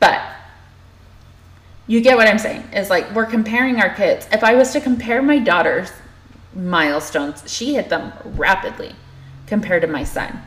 But 0.00 0.20
you 1.86 2.00
get 2.00 2.16
what 2.16 2.28
I'm 2.28 2.38
saying? 2.38 2.64
Is 2.72 2.90
like 2.90 3.10
we're 3.14 3.26
comparing 3.26 3.80
our 3.80 3.94
kids. 3.94 4.26
If 4.32 4.42
I 4.44 4.54
was 4.54 4.72
to 4.72 4.80
compare 4.80 5.22
my 5.22 5.38
daughter's 5.38 5.92
milestones, 6.54 7.44
she 7.46 7.74
hit 7.74 7.88
them 7.88 8.12
rapidly 8.24 8.94
compared 9.46 9.82
to 9.82 9.88
my 9.88 10.04
son. 10.04 10.40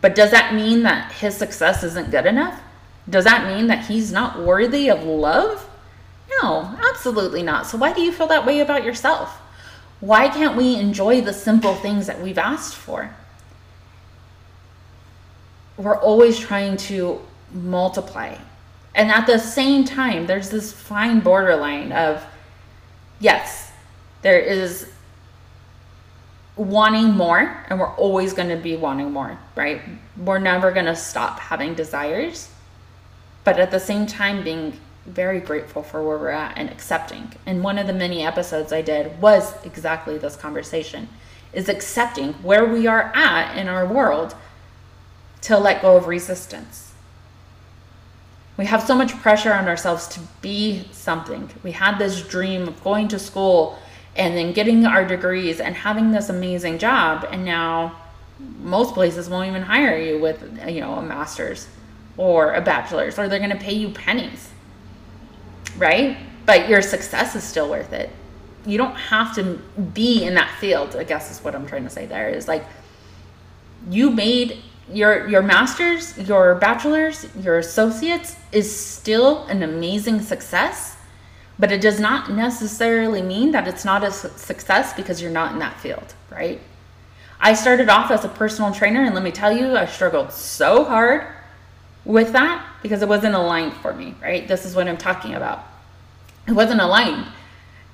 But 0.00 0.14
does 0.14 0.30
that 0.30 0.54
mean 0.54 0.82
that 0.84 1.12
his 1.12 1.36
success 1.36 1.82
isn't 1.82 2.10
good 2.10 2.26
enough? 2.26 2.60
Does 3.08 3.24
that 3.24 3.46
mean 3.46 3.66
that 3.68 3.86
he's 3.86 4.12
not 4.12 4.40
worthy 4.40 4.88
of 4.88 5.02
love? 5.02 5.68
No, 6.40 6.76
absolutely 6.88 7.42
not. 7.42 7.66
So 7.66 7.78
why 7.78 7.92
do 7.92 8.00
you 8.00 8.12
feel 8.12 8.26
that 8.28 8.46
way 8.46 8.60
about 8.60 8.84
yourself? 8.84 9.40
Why 10.00 10.28
can't 10.28 10.56
we 10.56 10.76
enjoy 10.76 11.20
the 11.20 11.32
simple 11.32 11.74
things 11.74 12.06
that 12.06 12.20
we've 12.20 12.38
asked 12.38 12.76
for? 12.76 13.10
we're 15.78 15.96
always 15.96 16.38
trying 16.38 16.76
to 16.76 17.20
multiply. 17.52 18.36
And 18.94 19.10
at 19.10 19.26
the 19.26 19.38
same 19.38 19.84
time, 19.84 20.26
there's 20.26 20.50
this 20.50 20.72
fine 20.72 21.20
borderline 21.20 21.92
of 21.92 22.24
yes, 23.20 23.70
there 24.22 24.40
is 24.40 24.92
wanting 26.58 27.10
more, 27.10 27.64
and 27.68 27.78
we're 27.78 27.94
always 27.94 28.32
going 28.32 28.48
to 28.48 28.56
be 28.56 28.76
wanting 28.76 29.12
more, 29.12 29.38
right? 29.54 29.80
We're 30.16 30.38
never 30.38 30.72
going 30.72 30.86
to 30.86 30.96
stop 30.96 31.38
having 31.38 31.74
desires, 31.74 32.50
but 33.44 33.58
at 33.58 33.70
the 33.70 33.80
same 33.80 34.06
time, 34.06 34.42
being 34.42 34.78
very 35.06 35.40
grateful 35.40 35.82
for 35.82 36.06
where 36.06 36.18
we're 36.18 36.30
at 36.30 36.58
and 36.58 36.68
accepting. 36.68 37.32
And 37.46 37.64
one 37.64 37.78
of 37.78 37.86
the 37.86 37.92
many 37.92 38.26
episodes 38.26 38.72
I 38.72 38.82
did 38.82 39.20
was 39.22 39.54
exactly 39.64 40.18
this 40.18 40.36
conversation 40.36 41.08
is 41.52 41.68
accepting 41.68 42.34
where 42.34 42.66
we 42.66 42.86
are 42.86 43.10
at 43.14 43.56
in 43.56 43.68
our 43.68 43.86
world 43.86 44.34
to 45.42 45.56
let 45.56 45.80
go 45.80 45.96
of 45.96 46.06
resistance. 46.06 46.92
We 48.58 48.66
have 48.66 48.82
so 48.82 48.94
much 48.94 49.12
pressure 49.12 49.52
on 49.52 49.68
ourselves 49.68 50.08
to 50.08 50.20
be 50.42 50.88
something. 50.90 51.48
We 51.62 51.72
had 51.72 51.98
this 51.98 52.20
dream 52.22 52.66
of 52.66 52.82
going 52.82 53.08
to 53.08 53.18
school 53.18 53.78
and 54.18 54.36
then 54.36 54.52
getting 54.52 54.84
our 54.84 55.04
degrees 55.04 55.60
and 55.60 55.74
having 55.74 56.10
this 56.10 56.28
amazing 56.28 56.78
job 56.78 57.26
and 57.30 57.44
now 57.44 57.96
most 58.60 58.94
places 58.94 59.28
won't 59.28 59.48
even 59.48 59.62
hire 59.62 59.96
you 59.96 60.18
with 60.18 60.42
you 60.68 60.80
know 60.80 60.94
a 60.94 61.02
master's 61.02 61.68
or 62.16 62.54
a 62.54 62.60
bachelor's 62.60 63.18
or 63.18 63.28
they're 63.28 63.38
going 63.38 63.50
to 63.50 63.56
pay 63.56 63.72
you 63.72 63.88
pennies. 63.90 64.50
Right? 65.76 66.18
But 66.44 66.68
your 66.68 66.82
success 66.82 67.36
is 67.36 67.44
still 67.44 67.70
worth 67.70 67.92
it. 67.92 68.10
You 68.66 68.76
don't 68.76 68.96
have 68.96 69.34
to 69.36 69.60
be 69.94 70.24
in 70.24 70.34
that 70.34 70.58
field, 70.58 70.96
I 70.96 71.04
guess 71.04 71.30
is 71.30 71.42
what 71.42 71.54
I'm 71.54 71.66
trying 71.66 71.84
to 71.84 71.90
say 71.90 72.06
there 72.06 72.28
is 72.28 72.48
like 72.48 72.64
you 73.88 74.10
made 74.10 74.58
your 74.92 75.28
your 75.28 75.42
masters, 75.42 76.18
your 76.18 76.56
bachelors, 76.56 77.26
your 77.40 77.58
associates 77.58 78.36
is 78.52 78.74
still 78.74 79.44
an 79.44 79.62
amazing 79.62 80.20
success, 80.20 80.96
but 81.58 81.72
it 81.72 81.80
does 81.80 81.98
not 81.98 82.30
necessarily 82.30 83.20
mean 83.20 83.50
that 83.52 83.66
it's 83.66 83.84
not 83.84 84.04
a 84.04 84.12
success 84.12 84.92
because 84.94 85.20
you're 85.20 85.30
not 85.30 85.52
in 85.52 85.58
that 85.58 85.78
field, 85.80 86.14
right? 86.30 86.60
I 87.40 87.54
started 87.54 87.88
off 87.88 88.10
as 88.10 88.24
a 88.24 88.28
personal 88.28 88.72
trainer 88.72 89.02
and 89.02 89.14
let 89.14 89.24
me 89.24 89.32
tell 89.32 89.56
you, 89.56 89.76
I 89.76 89.86
struggled 89.86 90.32
so 90.32 90.84
hard 90.84 91.26
with 92.04 92.32
that 92.32 92.64
because 92.82 93.02
it 93.02 93.08
wasn't 93.08 93.34
aligned 93.34 93.74
for 93.74 93.92
me, 93.92 94.14
right? 94.20 94.46
This 94.46 94.64
is 94.64 94.74
what 94.74 94.88
I'm 94.88 94.96
talking 94.96 95.34
about. 95.34 95.64
It 96.46 96.52
wasn't 96.52 96.80
aligned. 96.80 97.26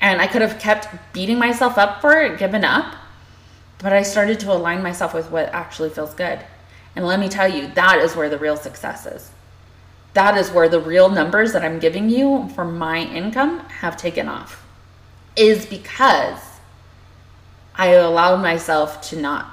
And 0.00 0.20
I 0.20 0.26
could 0.26 0.42
have 0.42 0.58
kept 0.58 0.88
beating 1.12 1.38
myself 1.38 1.78
up 1.78 2.00
for 2.00 2.20
it, 2.20 2.38
given 2.38 2.64
up, 2.64 2.94
but 3.78 3.92
I 3.92 4.02
started 4.02 4.40
to 4.40 4.52
align 4.52 4.82
myself 4.82 5.14
with 5.14 5.30
what 5.30 5.48
actually 5.48 5.90
feels 5.90 6.14
good. 6.14 6.40
And 6.96 7.06
let 7.06 7.18
me 7.18 7.28
tell 7.28 7.48
you, 7.48 7.68
that 7.74 7.98
is 7.98 8.14
where 8.14 8.28
the 8.28 8.38
real 8.38 8.56
success 8.56 9.06
is. 9.06 9.30
That 10.14 10.36
is 10.36 10.50
where 10.50 10.68
the 10.68 10.80
real 10.80 11.08
numbers 11.08 11.52
that 11.52 11.64
I'm 11.64 11.78
giving 11.78 12.08
you 12.08 12.48
for 12.54 12.64
my 12.64 12.98
income 12.98 13.60
have 13.60 13.96
taken 13.96 14.28
off. 14.28 14.64
Is 15.36 15.66
because 15.66 16.40
I 17.74 17.88
allowed 17.88 18.40
myself 18.40 19.02
to 19.10 19.16
not 19.16 19.50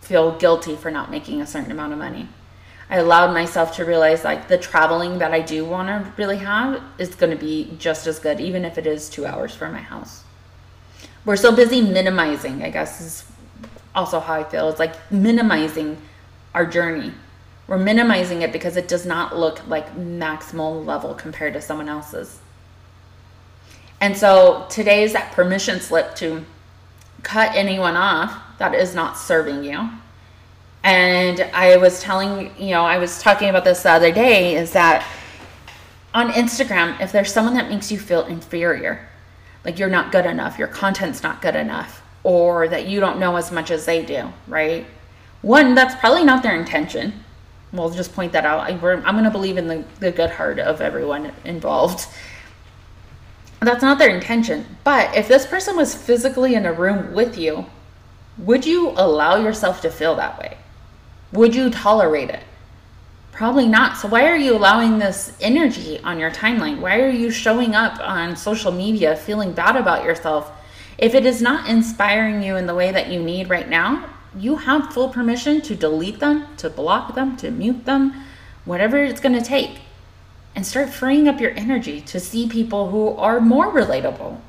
feel 0.00 0.36
guilty 0.36 0.74
for 0.74 0.90
not 0.90 1.10
making 1.10 1.40
a 1.40 1.46
certain 1.46 1.70
amount 1.70 1.92
of 1.92 1.98
money. 1.98 2.28
I 2.90 2.96
allowed 2.96 3.32
myself 3.32 3.76
to 3.76 3.84
realize 3.84 4.24
like 4.24 4.48
the 4.48 4.58
traveling 4.58 5.18
that 5.18 5.32
I 5.32 5.40
do 5.40 5.64
want 5.64 5.88
to 5.88 6.12
really 6.16 6.38
have 6.38 6.82
is 6.98 7.14
going 7.14 7.30
to 7.30 7.38
be 7.38 7.76
just 7.78 8.06
as 8.06 8.18
good, 8.18 8.40
even 8.40 8.64
if 8.64 8.78
it 8.78 8.86
is 8.86 9.08
two 9.08 9.26
hours 9.26 9.54
from 9.54 9.72
my 9.72 9.80
house. 9.80 10.24
We're 11.24 11.36
so 11.36 11.54
busy 11.54 11.82
minimizing, 11.82 12.62
I 12.62 12.70
guess, 12.70 13.00
is 13.00 13.24
also 13.94 14.18
how 14.18 14.34
I 14.34 14.44
feel. 14.44 14.70
It's 14.70 14.78
like 14.78 15.12
minimizing 15.12 15.98
our 16.54 16.64
journey. 16.64 17.12
We're 17.68 17.78
minimizing 17.78 18.40
it 18.42 18.50
because 18.50 18.76
it 18.76 18.88
does 18.88 19.04
not 19.04 19.36
look 19.36 19.66
like 19.68 19.94
maximal 19.94 20.84
level 20.84 21.14
compared 21.14 21.52
to 21.52 21.60
someone 21.60 21.88
else's. 21.88 22.40
And 24.00 24.16
so 24.16 24.66
today 24.70 25.02
is 25.02 25.12
that 25.12 25.32
permission 25.32 25.80
slip 25.80 26.14
to 26.16 26.44
cut 27.22 27.54
anyone 27.54 27.96
off 27.96 28.34
that 28.58 28.74
is 28.74 28.94
not 28.94 29.18
serving 29.18 29.64
you. 29.64 29.90
And 30.82 31.42
I 31.52 31.76
was 31.76 32.00
telling, 32.00 32.52
you 32.58 32.70
know, 32.70 32.84
I 32.84 32.98
was 32.98 33.20
talking 33.20 33.50
about 33.50 33.64
this 33.64 33.82
the 33.82 33.90
other 33.90 34.12
day 34.12 34.54
is 34.56 34.72
that 34.72 35.06
on 36.14 36.30
Instagram, 36.30 36.98
if 37.00 37.12
there's 37.12 37.32
someone 37.32 37.54
that 37.54 37.68
makes 37.68 37.92
you 37.92 37.98
feel 37.98 38.24
inferior, 38.24 39.06
like 39.64 39.78
you're 39.78 39.90
not 39.90 40.10
good 40.10 40.24
enough, 40.24 40.58
your 40.58 40.68
content's 40.68 41.22
not 41.22 41.42
good 41.42 41.56
enough, 41.56 42.02
or 42.22 42.68
that 42.68 42.86
you 42.86 43.00
don't 43.00 43.18
know 43.18 43.36
as 43.36 43.52
much 43.52 43.70
as 43.70 43.84
they 43.84 44.04
do, 44.04 44.32
right? 44.46 44.86
One, 45.42 45.74
that's 45.74 45.94
probably 45.96 46.24
not 46.24 46.42
their 46.42 46.58
intention. 46.58 47.24
We'll 47.72 47.90
just 47.90 48.14
point 48.14 48.32
that 48.32 48.44
out. 48.44 48.60
I, 48.60 48.70
am 48.70 48.80
going 48.80 49.24
to 49.24 49.30
believe 49.30 49.58
in 49.58 49.68
the, 49.68 49.84
the 50.00 50.10
good 50.10 50.30
heart 50.30 50.58
of 50.58 50.80
everyone 50.80 51.32
involved. 51.44 52.06
That's 53.60 53.82
not 53.82 53.98
their 53.98 54.14
intention. 54.14 54.78
But 54.84 55.14
if 55.16 55.28
this 55.28 55.46
person 55.46 55.76
was 55.76 55.94
physically 55.94 56.54
in 56.54 56.64
a 56.64 56.72
room 56.72 57.12
with 57.12 57.36
you, 57.36 57.66
would 58.38 58.64
you 58.64 58.90
allow 58.90 59.36
yourself 59.36 59.80
to 59.82 59.90
feel 59.90 60.14
that 60.16 60.38
way? 60.38 60.56
Would 61.32 61.54
you 61.54 61.70
tolerate 61.70 62.30
it? 62.30 62.42
Probably 63.32 63.66
not. 63.66 63.96
So, 63.96 64.08
why 64.08 64.26
are 64.26 64.36
you 64.36 64.56
allowing 64.56 64.98
this 64.98 65.36
energy 65.40 66.00
on 66.00 66.18
your 66.18 66.30
timeline? 66.30 66.80
Why 66.80 67.00
are 67.00 67.10
you 67.10 67.30
showing 67.30 67.74
up 67.74 68.00
on 68.00 68.34
social 68.34 68.72
media 68.72 69.14
feeling 69.14 69.52
bad 69.52 69.76
about 69.76 70.04
yourself? 70.04 70.50
If 70.96 71.14
it 71.14 71.26
is 71.26 71.40
not 71.40 71.68
inspiring 71.68 72.42
you 72.42 72.56
in 72.56 72.66
the 72.66 72.74
way 72.74 72.90
that 72.90 73.08
you 73.08 73.22
need 73.22 73.48
right 73.48 73.68
now, 73.68 74.08
you 74.36 74.56
have 74.56 74.92
full 74.92 75.08
permission 75.08 75.60
to 75.62 75.74
delete 75.74 76.20
them, 76.20 76.56
to 76.58 76.68
block 76.68 77.14
them, 77.14 77.36
to 77.38 77.50
mute 77.50 77.84
them, 77.84 78.14
whatever 78.64 78.98
it's 78.98 79.20
going 79.20 79.34
to 79.34 79.44
take. 79.44 79.80
And 80.54 80.66
start 80.66 80.88
freeing 80.88 81.28
up 81.28 81.40
your 81.40 81.52
energy 81.52 82.00
to 82.02 82.18
see 82.18 82.48
people 82.48 82.90
who 82.90 83.10
are 83.10 83.40
more 83.40 83.72
relatable 83.72 84.40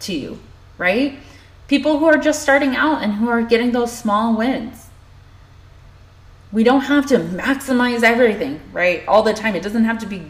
to 0.00 0.12
you, 0.12 0.38
right? 0.76 1.18
People 1.68 1.98
who 1.98 2.04
are 2.04 2.18
just 2.18 2.42
starting 2.42 2.76
out 2.76 3.02
and 3.02 3.14
who 3.14 3.28
are 3.28 3.42
getting 3.42 3.72
those 3.72 3.96
small 3.96 4.36
wins. 4.36 4.88
We 6.52 6.62
don't 6.62 6.82
have 6.82 7.06
to 7.06 7.18
maximize 7.18 8.02
everything, 8.02 8.60
right? 8.72 9.06
All 9.08 9.22
the 9.22 9.32
time. 9.32 9.56
It 9.56 9.62
doesn't 9.62 9.84
have 9.84 9.98
to 10.00 10.06
be 10.06 10.22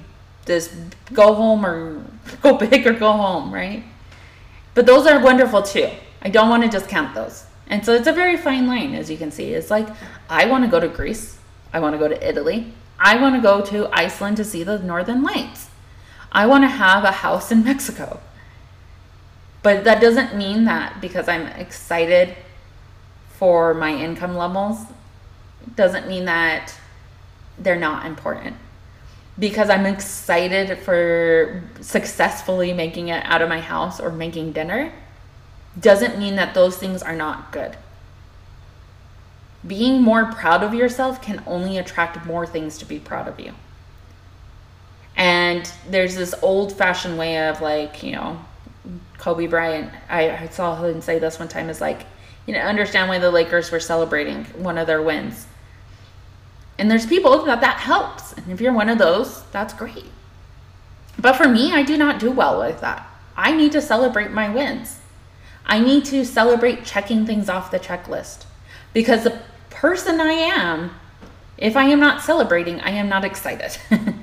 this 0.47 0.75
go 1.13 1.35
home 1.35 1.67
or 1.67 2.05
go 2.43 2.57
big 2.57 2.87
or 2.87 2.93
go 2.93 3.13
home, 3.13 3.53
right? 3.53 3.83
But 4.75 4.87
those 4.87 5.07
are 5.07 5.23
wonderful 5.23 5.63
too. 5.63 5.91
I 6.23 6.31
don't 6.31 6.49
want 6.49 6.63
to 6.63 6.69
discount 6.69 7.15
those. 7.15 7.45
And 7.67 7.85
so 7.85 7.95
it's 7.95 8.07
a 8.07 8.13
very 8.13 8.37
fine 8.37 8.67
line, 8.67 8.95
as 8.95 9.11
you 9.11 9.17
can 9.17 9.31
see. 9.31 9.55
It's 9.55 9.71
like, 9.71 9.89
I 10.29 10.47
want 10.47 10.65
to 10.65 10.71
go 10.71 10.81
to 10.81 10.89
Greece. 10.89 11.39
I 11.73 11.81
want 11.81 11.95
to 11.95 11.99
go 11.99 12.09
to 12.09 12.29
Italy. 12.29 12.73
I 12.99 13.21
want 13.21 13.35
to 13.35 13.41
go 13.41 13.61
to 13.63 13.89
Iceland 13.93 14.37
to 14.37 14.45
see 14.45 14.63
the 14.63 14.79
Northern 14.79 15.23
Lights. 15.23 15.69
I 16.31 16.47
want 16.47 16.65
to 16.65 16.69
have 16.69 17.05
a 17.05 17.13
house 17.13 17.51
in 17.51 17.65
Mexico. 17.65 18.21
But 19.63 19.85
that 19.85 20.01
doesn't 20.01 20.37
mean 20.37 20.65
that 20.65 21.01
because 21.01 21.27
I'm 21.27 21.47
excited 21.47 22.37
for 23.31 23.73
my 23.73 23.95
income 23.95 24.37
levels, 24.37 24.79
doesn't 25.75 26.07
mean 26.07 26.27
that 26.27 26.75
they're 27.59 27.77
not 27.77 28.05
important. 28.05 28.57
Because 29.39 29.71
I'm 29.71 29.87
excited 29.87 30.79
for 30.79 31.63
successfully 31.81 32.73
making 32.73 33.09
it 33.09 33.25
out 33.25 33.43
of 33.43 33.49
my 33.49 33.61
house 33.61 34.01
or 34.01 34.11
making 34.13 34.53
dinner 34.53 34.93
doesn't 35.79 36.19
mean 36.19 36.37
that 36.37 36.55
those 36.55 36.77
things 36.77 37.03
are 37.03 37.17
not 37.17 37.53
good. 37.53 37.77
Being 39.67 40.03
more 40.03 40.27
proud 40.27 40.63
of 40.63 40.75
yourself 40.75 41.23
can 41.23 41.43
only 41.47 41.79
attract 41.79 42.25
more 42.27 42.47
things 42.47 42.79
to 42.79 42.85
be 42.85 42.99
proud 42.99 43.29
of 43.29 43.41
you. 43.41 43.55
And 45.17 45.71
there's 45.89 46.17
this 46.17 46.35
old 46.43 46.73
fashioned 46.73 47.19
way 47.19 47.49
of 47.49 47.61
like, 47.61 48.03
you 48.03 48.13
know, 48.13 48.45
Kobe 49.19 49.47
Bryant, 49.47 49.91
I, 50.09 50.31
I 50.31 50.49
saw 50.49 50.83
him 50.83 51.01
say 51.01 51.19
this 51.19 51.39
one 51.39 51.49
time 51.49 51.71
is 51.71 51.81
like, 51.81 52.03
you 52.47 52.53
know, 52.53 52.61
understand 52.61 53.09
why 53.09 53.19
the 53.19 53.31
Lakers 53.31 53.71
were 53.71 53.81
celebrating 53.81 54.45
one 54.57 54.77
of 54.77 54.87
their 54.87 55.01
wins. 55.01 55.47
And 56.79 56.91
there's 56.91 57.07
people 57.07 57.45
that 57.45 57.61
that 57.61 57.79
helps. 57.79 58.33
And 58.33 58.51
if 58.51 58.61
you're 58.61 58.73
one 58.73 58.89
of 58.89 58.99
those, 58.99 59.45
that's 59.45 59.73
great. 59.73 60.07
But 61.19 61.35
for 61.35 61.49
me, 61.49 61.73
I 61.73 61.83
do 61.83 61.97
not 61.97 62.19
do 62.19 62.31
well 62.31 62.59
with 62.59 62.81
that. 62.81 63.09
I 63.37 63.53
need 63.53 63.73
to 63.73 63.81
celebrate 63.81 64.31
my 64.31 64.49
wins. 64.49 64.99
I 65.67 65.81
need 65.81 66.05
to 66.07 66.25
celebrate 66.25 66.85
checking 66.85 67.27
things 67.27 67.49
off 67.49 67.71
the 67.71 67.79
checklist 67.79 68.45
because 68.93 69.25
the 69.25 69.41
person 69.71 70.21
I 70.21 70.33
am, 70.33 70.91
if 71.59 71.77
I 71.77 71.85
am 71.85 72.01
not 72.01 72.23
celebrating, 72.23 72.81
I 72.81 72.91
am 72.91 73.09
not 73.09 73.25
excited. 73.25 73.77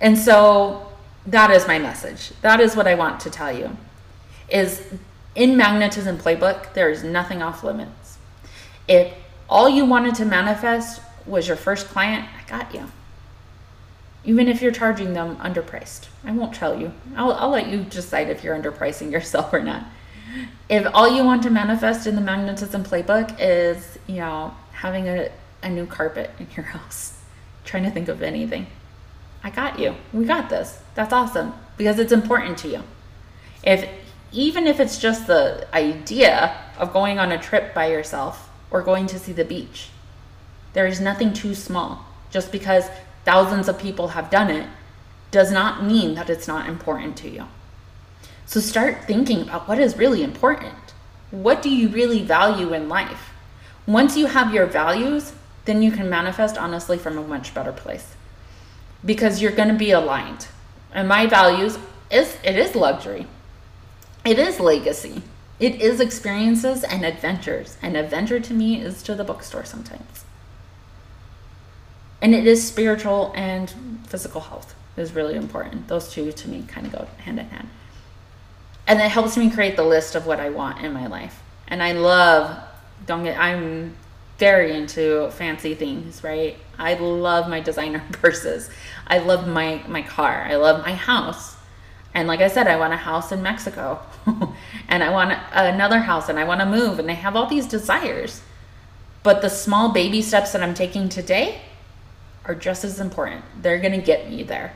and 0.00 0.16
so 0.16 0.92
that 1.26 1.50
is 1.50 1.66
my 1.66 1.78
message. 1.78 2.30
That 2.42 2.60
is 2.60 2.76
what 2.76 2.86
I 2.86 2.94
want 2.94 3.20
to 3.20 3.30
tell 3.30 3.52
you. 3.52 3.76
Is 4.48 4.82
in 5.34 5.56
magnetism 5.56 6.18
playbook, 6.18 6.72
there 6.74 6.90
is 6.90 7.02
nothing 7.04 7.42
off 7.42 7.64
limits. 7.64 8.18
If 8.86 9.12
all 9.48 9.68
you 9.68 9.84
wanted 9.84 10.14
to 10.16 10.24
manifest 10.24 11.02
was 11.26 11.48
your 11.48 11.56
first 11.56 11.88
client, 11.88 12.26
I 12.38 12.48
got 12.48 12.72
you. 12.72 12.90
Even 14.24 14.48
if 14.48 14.62
you're 14.62 14.72
charging 14.72 15.12
them 15.12 15.36
underpriced, 15.36 16.06
I 16.24 16.32
won't 16.32 16.54
tell 16.54 16.78
you. 16.80 16.92
I'll, 17.16 17.32
I'll 17.32 17.50
let 17.50 17.68
you 17.68 17.82
decide 17.84 18.30
if 18.30 18.42
you're 18.42 18.58
underpricing 18.58 19.10
yourself 19.10 19.52
or 19.52 19.60
not 19.60 19.84
if 20.68 20.86
all 20.92 21.08
you 21.14 21.24
want 21.24 21.42
to 21.44 21.50
manifest 21.50 22.06
in 22.06 22.14
the 22.14 22.20
magnetism 22.20 22.84
playbook 22.84 23.36
is, 23.38 23.98
you 24.06 24.16
know, 24.16 24.54
having 24.72 25.08
a, 25.08 25.30
a 25.62 25.68
new 25.68 25.86
carpet 25.86 26.30
in 26.38 26.46
your 26.56 26.66
house, 26.76 27.20
trying 27.64 27.84
to 27.84 27.90
think 27.90 28.08
of 28.08 28.22
anything, 28.22 28.66
I 29.42 29.50
got 29.50 29.78
you. 29.78 29.94
We 30.12 30.24
got 30.24 30.50
this. 30.50 30.80
That's 30.94 31.12
awesome 31.12 31.54
because 31.76 31.98
it's 31.98 32.12
important 32.12 32.58
to 32.58 32.68
you. 32.68 32.82
If 33.62 33.88
even 34.32 34.66
if 34.66 34.78
it's 34.78 34.98
just 34.98 35.26
the 35.26 35.66
idea 35.74 36.54
of 36.76 36.92
going 36.92 37.18
on 37.18 37.32
a 37.32 37.38
trip 37.38 37.72
by 37.72 37.90
yourself 37.90 38.50
or 38.70 38.82
going 38.82 39.06
to 39.06 39.18
see 39.18 39.32
the 39.32 39.44
beach, 39.44 39.88
there 40.74 40.86
is 40.86 41.00
nothing 41.00 41.32
too 41.32 41.54
small. 41.54 42.04
Just 42.30 42.52
because 42.52 42.90
thousands 43.24 43.68
of 43.68 43.78
people 43.78 44.08
have 44.08 44.30
done 44.30 44.50
it 44.50 44.68
does 45.30 45.50
not 45.50 45.84
mean 45.84 46.14
that 46.14 46.28
it's 46.30 46.48
not 46.48 46.68
important 46.68 47.16
to 47.18 47.28
you. 47.28 47.46
So 48.48 48.60
start 48.60 49.04
thinking 49.04 49.42
about 49.42 49.68
what 49.68 49.78
is 49.78 49.98
really 49.98 50.22
important. 50.22 50.94
What 51.30 51.60
do 51.60 51.68
you 51.68 51.90
really 51.90 52.22
value 52.22 52.72
in 52.72 52.88
life? 52.88 53.28
Once 53.86 54.16
you 54.16 54.24
have 54.24 54.54
your 54.54 54.64
values, 54.64 55.34
then 55.66 55.82
you 55.82 55.92
can 55.92 56.08
manifest 56.08 56.56
honestly 56.56 56.96
from 56.96 57.18
a 57.18 57.22
much 57.22 57.52
better 57.52 57.72
place 57.72 58.14
because 59.04 59.42
you're 59.42 59.52
going 59.52 59.68
to 59.68 59.74
be 59.74 59.90
aligned. 59.90 60.46
And 60.94 61.06
my 61.06 61.26
values 61.26 61.78
is 62.10 62.38
it 62.42 62.56
is 62.56 62.74
luxury. 62.74 63.26
It 64.24 64.38
is 64.38 64.58
legacy. 64.58 65.20
It 65.60 65.82
is 65.82 66.00
experiences 66.00 66.84
and 66.84 67.04
adventures. 67.04 67.76
And 67.82 67.98
adventure 67.98 68.40
to 68.40 68.54
me 68.54 68.80
is 68.80 69.02
to 69.02 69.14
the 69.14 69.24
bookstore 69.24 69.66
sometimes. 69.66 70.24
And 72.22 72.34
it 72.34 72.46
is 72.46 72.66
spiritual 72.66 73.30
and 73.36 73.70
physical 74.06 74.40
health 74.40 74.74
is 74.96 75.12
really 75.12 75.34
important. 75.34 75.88
Those 75.88 76.10
two 76.10 76.32
to 76.32 76.48
me 76.48 76.64
kind 76.66 76.86
of 76.86 76.92
go 76.94 77.08
hand 77.18 77.40
in 77.40 77.50
hand 77.50 77.68
and 78.88 79.00
it 79.02 79.10
helps 79.10 79.36
me 79.36 79.50
create 79.50 79.76
the 79.76 79.84
list 79.84 80.14
of 80.14 80.26
what 80.26 80.40
I 80.40 80.48
want 80.48 80.82
in 80.82 80.94
my 80.94 81.06
life. 81.06 81.42
And 81.68 81.82
I 81.82 81.92
love, 81.92 82.58
don't 83.06 83.22
get, 83.22 83.38
I'm 83.38 83.94
very 84.38 84.74
into 84.74 85.30
fancy 85.32 85.74
things, 85.74 86.24
right? 86.24 86.56
I 86.78 86.94
love 86.94 87.50
my 87.50 87.60
designer 87.60 88.02
purses. 88.12 88.70
I 89.06 89.18
love 89.18 89.46
my 89.46 89.82
my 89.86 90.02
car. 90.02 90.46
I 90.48 90.56
love 90.56 90.82
my 90.82 90.94
house. 90.94 91.56
And 92.14 92.26
like 92.26 92.40
I 92.40 92.48
said, 92.48 92.66
I 92.66 92.78
want 92.78 92.94
a 92.94 92.96
house 92.96 93.30
in 93.30 93.42
Mexico. 93.42 94.00
and 94.88 95.04
I 95.04 95.10
want 95.10 95.38
another 95.52 95.98
house 95.98 96.30
and 96.30 96.38
I 96.38 96.44
want 96.44 96.60
to 96.60 96.66
move 96.66 96.98
and 96.98 97.10
I 97.10 97.14
have 97.14 97.36
all 97.36 97.46
these 97.46 97.66
desires. 97.66 98.40
But 99.22 99.42
the 99.42 99.50
small 99.50 99.92
baby 99.92 100.22
steps 100.22 100.52
that 100.52 100.62
I'm 100.62 100.74
taking 100.74 101.10
today 101.10 101.60
are 102.46 102.54
just 102.54 102.84
as 102.84 103.00
important. 103.00 103.44
They're 103.60 103.78
going 103.78 103.98
to 104.00 104.04
get 104.04 104.30
me 104.30 104.42
there. 104.42 104.74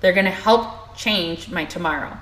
They're 0.00 0.12
going 0.12 0.24
to 0.24 0.32
help 0.32 0.96
change 0.96 1.48
my 1.48 1.64
tomorrow 1.64 2.18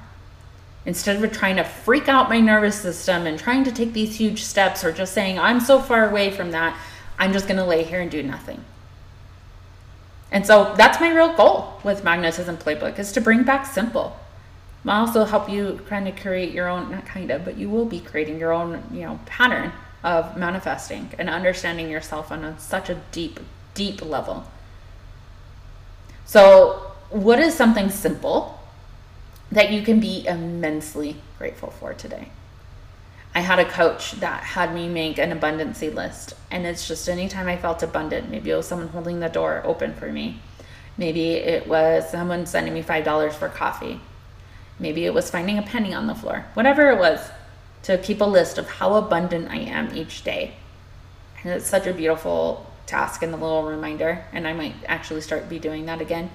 instead 0.87 1.23
of 1.23 1.33
trying 1.33 1.57
to 1.57 1.65
freak 1.65 2.09
out 2.09 2.29
my 2.29 2.41
nervous 2.41 2.81
system 2.81 3.27
and 3.27 3.39
trying 3.39 3.65
to 3.65 3.73
take 3.73 3.93
these 3.93 4.17
huge 4.17 4.43
steps 4.43 4.83
or 4.85 4.93
just 4.93 5.13
saying, 5.13 5.39
I'm 5.39 5.61
so 5.61 5.81
far 5.81 6.09
away 6.09 6.31
from 6.31 6.53
that, 6.53 6.79
I'm 7.19 7.33
just 7.33 7.47
going 7.47 7.59
to 7.59 7.65
lay 7.65 7.83
here 7.85 8.01
and 8.01 8.11
do 8.11 8.23
nothing. 8.23 8.65
And 10.33 10.47
so 10.47 10.75
that's 10.77 11.01
my 11.01 11.13
real 11.13 11.35
goal 11.35 11.81
with 11.83 12.05
Magnetism 12.05 12.57
Playbook 12.57 12.99
is 12.99 13.13
to 13.13 13.21
bring 13.21 13.43
back 13.43 13.67
simple. 13.67 14.17
I'll 14.87 15.07
also 15.07 15.25
help 15.25 15.51
you 15.51 15.81
kind 15.89 16.09
of 16.09 16.17
create 16.17 16.53
your 16.53 16.69
own, 16.69 16.91
not 16.91 17.05
kind 17.05 17.31
of, 17.31 17.45
but 17.45 17.59
you 17.59 17.69
will 17.69 17.85
be 17.85 18.01
creating 18.01 18.39
your 18.39 18.53
own, 18.53 18.83
you 18.93 19.03
know, 19.03 19.21
pattern 19.27 19.73
of 20.03 20.37
manifesting 20.37 21.11
and 21.19 21.29
understanding 21.29 21.91
yourself 21.91 22.33
on 22.33 22.45
a, 22.45 22.59
such 22.59 22.89
a 22.89 22.95
deep, 23.13 23.41
deep 23.75 24.01
level. 24.03 24.47
So, 26.25 26.93
what 27.11 27.41
is 27.41 27.55
something 27.55 27.91
simple 27.91 28.60
that 29.51 29.71
you 29.71 29.83
can 29.83 30.01
be 30.01 30.27
immensely 30.27 31.17
grateful 31.39 31.71
for 31.71 31.93
today. 31.93 32.29
I 33.35 33.41
had 33.41 33.59
a 33.59 33.65
coach 33.65 34.13
that 34.13 34.43
had 34.43 34.75
me 34.75 34.89
make 34.89 35.19
an 35.19 35.39
abundancy 35.39 35.93
list, 35.93 36.35
and 36.51 36.67
it's 36.67 36.87
just 36.87 37.09
anytime 37.09 37.47
I 37.47 37.57
felt 37.57 37.83
abundant, 37.83 38.31
maybe 38.31 38.51
it 38.51 38.57
was 38.57 38.67
someone 38.67 38.89
holding 38.89 39.21
the 39.21 39.29
door 39.29 39.63
open 39.65 39.95
for 39.95 40.11
me, 40.11 40.41
maybe 40.97 41.35
it 41.35 41.69
was 41.69 42.11
someone 42.11 42.47
sending 42.47 42.75
me 42.75 42.83
$5 42.83 43.33
for 43.33 43.49
coffee, 43.49 44.01
maybe 44.79 45.05
it 45.05 45.15
was 45.15 45.31
finding 45.31 45.59
a 45.59 45.63
penny 45.63 45.95
on 45.95 46.07
the 46.07 46.15
floor, 46.15 46.47
whatever 46.55 46.91
it 46.91 46.99
was, 46.99 47.21
to 47.85 47.99
keep 47.99 48.21
a 48.21 48.25
list 48.25 48.59
of 48.59 48.69
how 48.69 48.95
abundant 48.95 49.49
I 49.49 49.59
am 49.59 49.97
each 49.97 50.25
day. 50.25 50.55
And 51.43 51.53
it's 51.53 51.67
such 51.67 51.87
a 51.87 51.95
beautiful 51.95 52.67
task 52.87 53.23
and 53.23 53.33
a 53.33 53.37
little 53.37 53.63
reminder, 53.63 54.25
and 54.33 54.47
I 54.47 54.53
might 54.53 54.75
actually 54.87 55.21
start 55.21 55.49
be 55.49 55.59
doing 55.59 55.87
that 55.87 56.01
again 56.01 56.31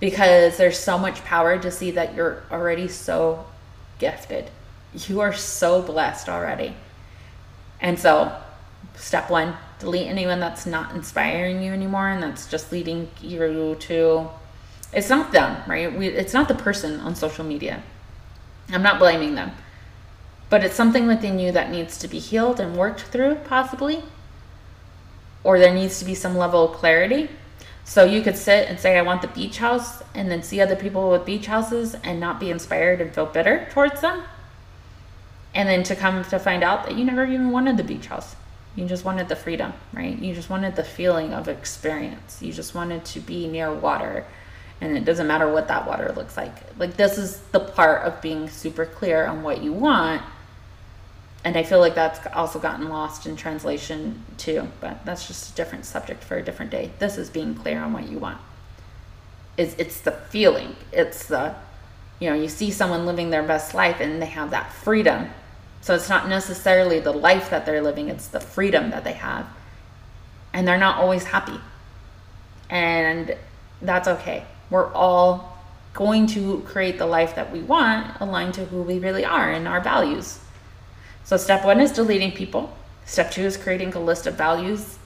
because 0.00 0.56
there's 0.56 0.78
so 0.78 0.98
much 0.98 1.22
power 1.24 1.58
to 1.58 1.70
see 1.70 1.92
that 1.92 2.14
you're 2.14 2.42
already 2.50 2.88
so 2.88 3.46
gifted. 3.98 4.50
You 5.06 5.20
are 5.20 5.32
so 5.32 5.82
blessed 5.82 6.28
already. 6.28 6.74
And 7.80 7.98
so, 7.98 8.34
step 8.96 9.30
one, 9.30 9.54
delete 9.78 10.08
anyone 10.08 10.40
that's 10.40 10.66
not 10.66 10.94
inspiring 10.94 11.62
you 11.62 11.72
anymore 11.72 12.08
and 12.08 12.22
that's 12.22 12.46
just 12.50 12.72
leading 12.72 13.08
you 13.20 13.76
to 13.80 14.28
it's 14.92 15.08
not 15.08 15.32
them, 15.32 15.62
right? 15.68 15.96
We, 15.96 16.08
it's 16.08 16.34
not 16.34 16.48
the 16.48 16.54
person 16.54 16.98
on 17.00 17.14
social 17.14 17.44
media. 17.44 17.82
I'm 18.70 18.82
not 18.82 18.98
blaming 18.98 19.34
them. 19.34 19.52
But 20.48 20.64
it's 20.64 20.74
something 20.74 21.06
within 21.06 21.38
you 21.38 21.52
that 21.52 21.70
needs 21.70 21.96
to 21.98 22.08
be 22.08 22.18
healed 22.18 22.58
and 22.58 22.76
worked 22.76 23.02
through, 23.02 23.36
possibly. 23.46 24.02
Or 25.44 25.58
there 25.58 25.72
needs 25.72 26.00
to 26.00 26.04
be 26.04 26.14
some 26.14 26.36
level 26.36 26.68
of 26.68 26.76
clarity 26.76 27.28
so 27.90 28.04
you 28.04 28.22
could 28.22 28.36
sit 28.36 28.68
and 28.68 28.78
say, 28.78 28.96
I 28.96 29.02
want 29.02 29.20
the 29.20 29.26
beach 29.26 29.58
house, 29.58 30.00
and 30.14 30.30
then 30.30 30.44
see 30.44 30.60
other 30.60 30.76
people 30.76 31.10
with 31.10 31.24
beach 31.24 31.46
houses 31.46 31.96
and 32.04 32.20
not 32.20 32.38
be 32.38 32.48
inspired 32.48 33.00
and 33.00 33.12
feel 33.12 33.26
bitter 33.26 33.66
towards 33.72 34.00
them. 34.00 34.22
And 35.56 35.68
then 35.68 35.82
to 35.82 35.96
come 35.96 36.22
to 36.22 36.38
find 36.38 36.62
out 36.62 36.84
that 36.84 36.94
you 36.96 37.04
never 37.04 37.24
even 37.24 37.50
wanted 37.50 37.76
the 37.76 37.82
beach 37.82 38.06
house. 38.06 38.36
You 38.76 38.86
just 38.86 39.04
wanted 39.04 39.28
the 39.28 39.34
freedom, 39.34 39.72
right? 39.92 40.16
You 40.16 40.36
just 40.36 40.48
wanted 40.48 40.76
the 40.76 40.84
feeling 40.84 41.34
of 41.34 41.48
experience. 41.48 42.40
You 42.40 42.52
just 42.52 42.76
wanted 42.76 43.04
to 43.06 43.18
be 43.18 43.48
near 43.48 43.74
water. 43.74 44.24
And 44.80 44.96
it 44.96 45.04
doesn't 45.04 45.26
matter 45.26 45.52
what 45.52 45.66
that 45.66 45.88
water 45.88 46.12
looks 46.14 46.36
like. 46.36 46.54
Like, 46.78 46.96
this 46.96 47.18
is 47.18 47.40
the 47.50 47.58
part 47.58 48.06
of 48.06 48.22
being 48.22 48.48
super 48.48 48.86
clear 48.86 49.26
on 49.26 49.42
what 49.42 49.64
you 49.64 49.72
want 49.72 50.22
and 51.44 51.56
I 51.56 51.62
feel 51.62 51.80
like 51.80 51.94
that's 51.94 52.20
also 52.34 52.58
gotten 52.58 52.88
lost 52.88 53.26
in 53.26 53.36
translation 53.36 54.24
too, 54.36 54.68
but 54.80 55.04
that's 55.04 55.26
just 55.26 55.52
a 55.52 55.54
different 55.54 55.86
subject 55.86 56.22
for 56.22 56.36
a 56.36 56.42
different 56.42 56.70
day. 56.70 56.90
This 56.98 57.16
is 57.16 57.30
being 57.30 57.54
clear 57.54 57.80
on 57.80 57.92
what 57.92 58.08
you 58.08 58.18
want. 58.18 58.38
is 59.56 59.74
it's 59.78 60.00
the 60.00 60.12
feeling. 60.12 60.76
It's 60.92 61.26
the 61.26 61.54
you 62.20 62.28
know, 62.28 62.36
you 62.36 62.48
see 62.48 62.70
someone 62.70 63.06
living 63.06 63.30
their 63.30 63.42
best 63.42 63.74
life 63.74 63.98
and 64.00 64.20
they 64.20 64.26
have 64.26 64.50
that 64.50 64.72
freedom. 64.72 65.30
So 65.80 65.94
it's 65.94 66.10
not 66.10 66.28
necessarily 66.28 67.00
the 67.00 67.12
life 67.12 67.48
that 67.48 67.64
they're 67.64 67.82
living, 67.82 68.10
it's 68.10 68.28
the 68.28 68.40
freedom 68.40 68.90
that 68.90 69.04
they 69.04 69.14
have. 69.14 69.46
And 70.52 70.68
they're 70.68 70.78
not 70.78 70.98
always 70.98 71.24
happy. 71.24 71.58
And 72.68 73.34
that's 73.80 74.06
okay. 74.06 74.44
We're 74.68 74.92
all 74.92 75.58
going 75.94 76.26
to 76.28 76.60
create 76.66 76.98
the 76.98 77.06
life 77.06 77.34
that 77.34 77.50
we 77.50 77.60
want 77.60 78.20
aligned 78.20 78.54
to 78.54 78.66
who 78.66 78.82
we 78.82 78.98
really 78.98 79.24
are 79.24 79.50
and 79.50 79.66
our 79.66 79.80
values. 79.80 80.38
So, 81.30 81.36
step 81.36 81.64
one 81.64 81.78
is 81.78 81.92
deleting 81.92 82.32
people. 82.32 82.76
Step 83.04 83.30
two 83.30 83.42
is 83.42 83.56
creating 83.56 83.94
a 83.94 84.00
list 84.00 84.26
of 84.26 84.34
values. 84.34 84.98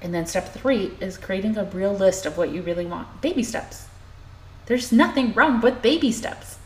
And 0.00 0.14
then 0.14 0.24
step 0.24 0.54
three 0.54 0.92
is 1.00 1.18
creating 1.18 1.58
a 1.58 1.64
real 1.64 1.92
list 1.92 2.24
of 2.24 2.38
what 2.38 2.48
you 2.48 2.62
really 2.62 2.86
want. 2.86 3.20
Baby 3.20 3.42
steps. 3.42 3.88
There's 4.64 4.90
nothing 4.90 5.34
wrong 5.34 5.60
with 5.60 5.82
baby 5.82 6.10
steps. 6.10 6.56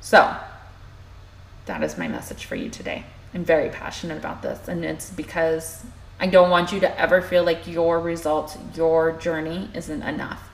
So, 0.00 0.38
that 1.66 1.84
is 1.84 1.96
my 1.96 2.08
message 2.08 2.44
for 2.44 2.56
you 2.56 2.68
today. 2.68 3.04
I'm 3.32 3.44
very 3.44 3.68
passionate 3.68 4.18
about 4.18 4.42
this, 4.42 4.66
and 4.66 4.84
it's 4.84 5.10
because 5.10 5.84
I 6.18 6.26
don't 6.26 6.50
want 6.50 6.72
you 6.72 6.80
to 6.80 7.00
ever 7.00 7.22
feel 7.22 7.44
like 7.44 7.68
your 7.68 8.00
results, 8.00 8.58
your 8.74 9.12
journey 9.12 9.70
isn't 9.72 10.02
enough. 10.02 10.48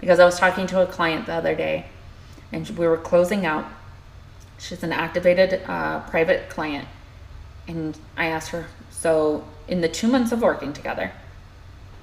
Because 0.00 0.18
I 0.18 0.24
was 0.24 0.40
talking 0.40 0.66
to 0.66 0.82
a 0.82 0.88
client 0.88 1.26
the 1.26 1.34
other 1.34 1.54
day, 1.54 1.86
and 2.50 2.68
we 2.70 2.88
were 2.88 2.96
closing 2.96 3.46
out. 3.46 3.64
She's 4.58 4.82
an 4.82 4.92
activated 4.92 5.62
uh, 5.66 6.00
private 6.00 6.48
client, 6.48 6.88
and 7.66 7.96
I 8.16 8.26
asked 8.26 8.50
her, 8.50 8.66
So, 8.90 9.44
in 9.68 9.80
the 9.80 9.88
two 9.88 10.08
months 10.08 10.32
of 10.32 10.40
working 10.40 10.72
together, 10.72 11.12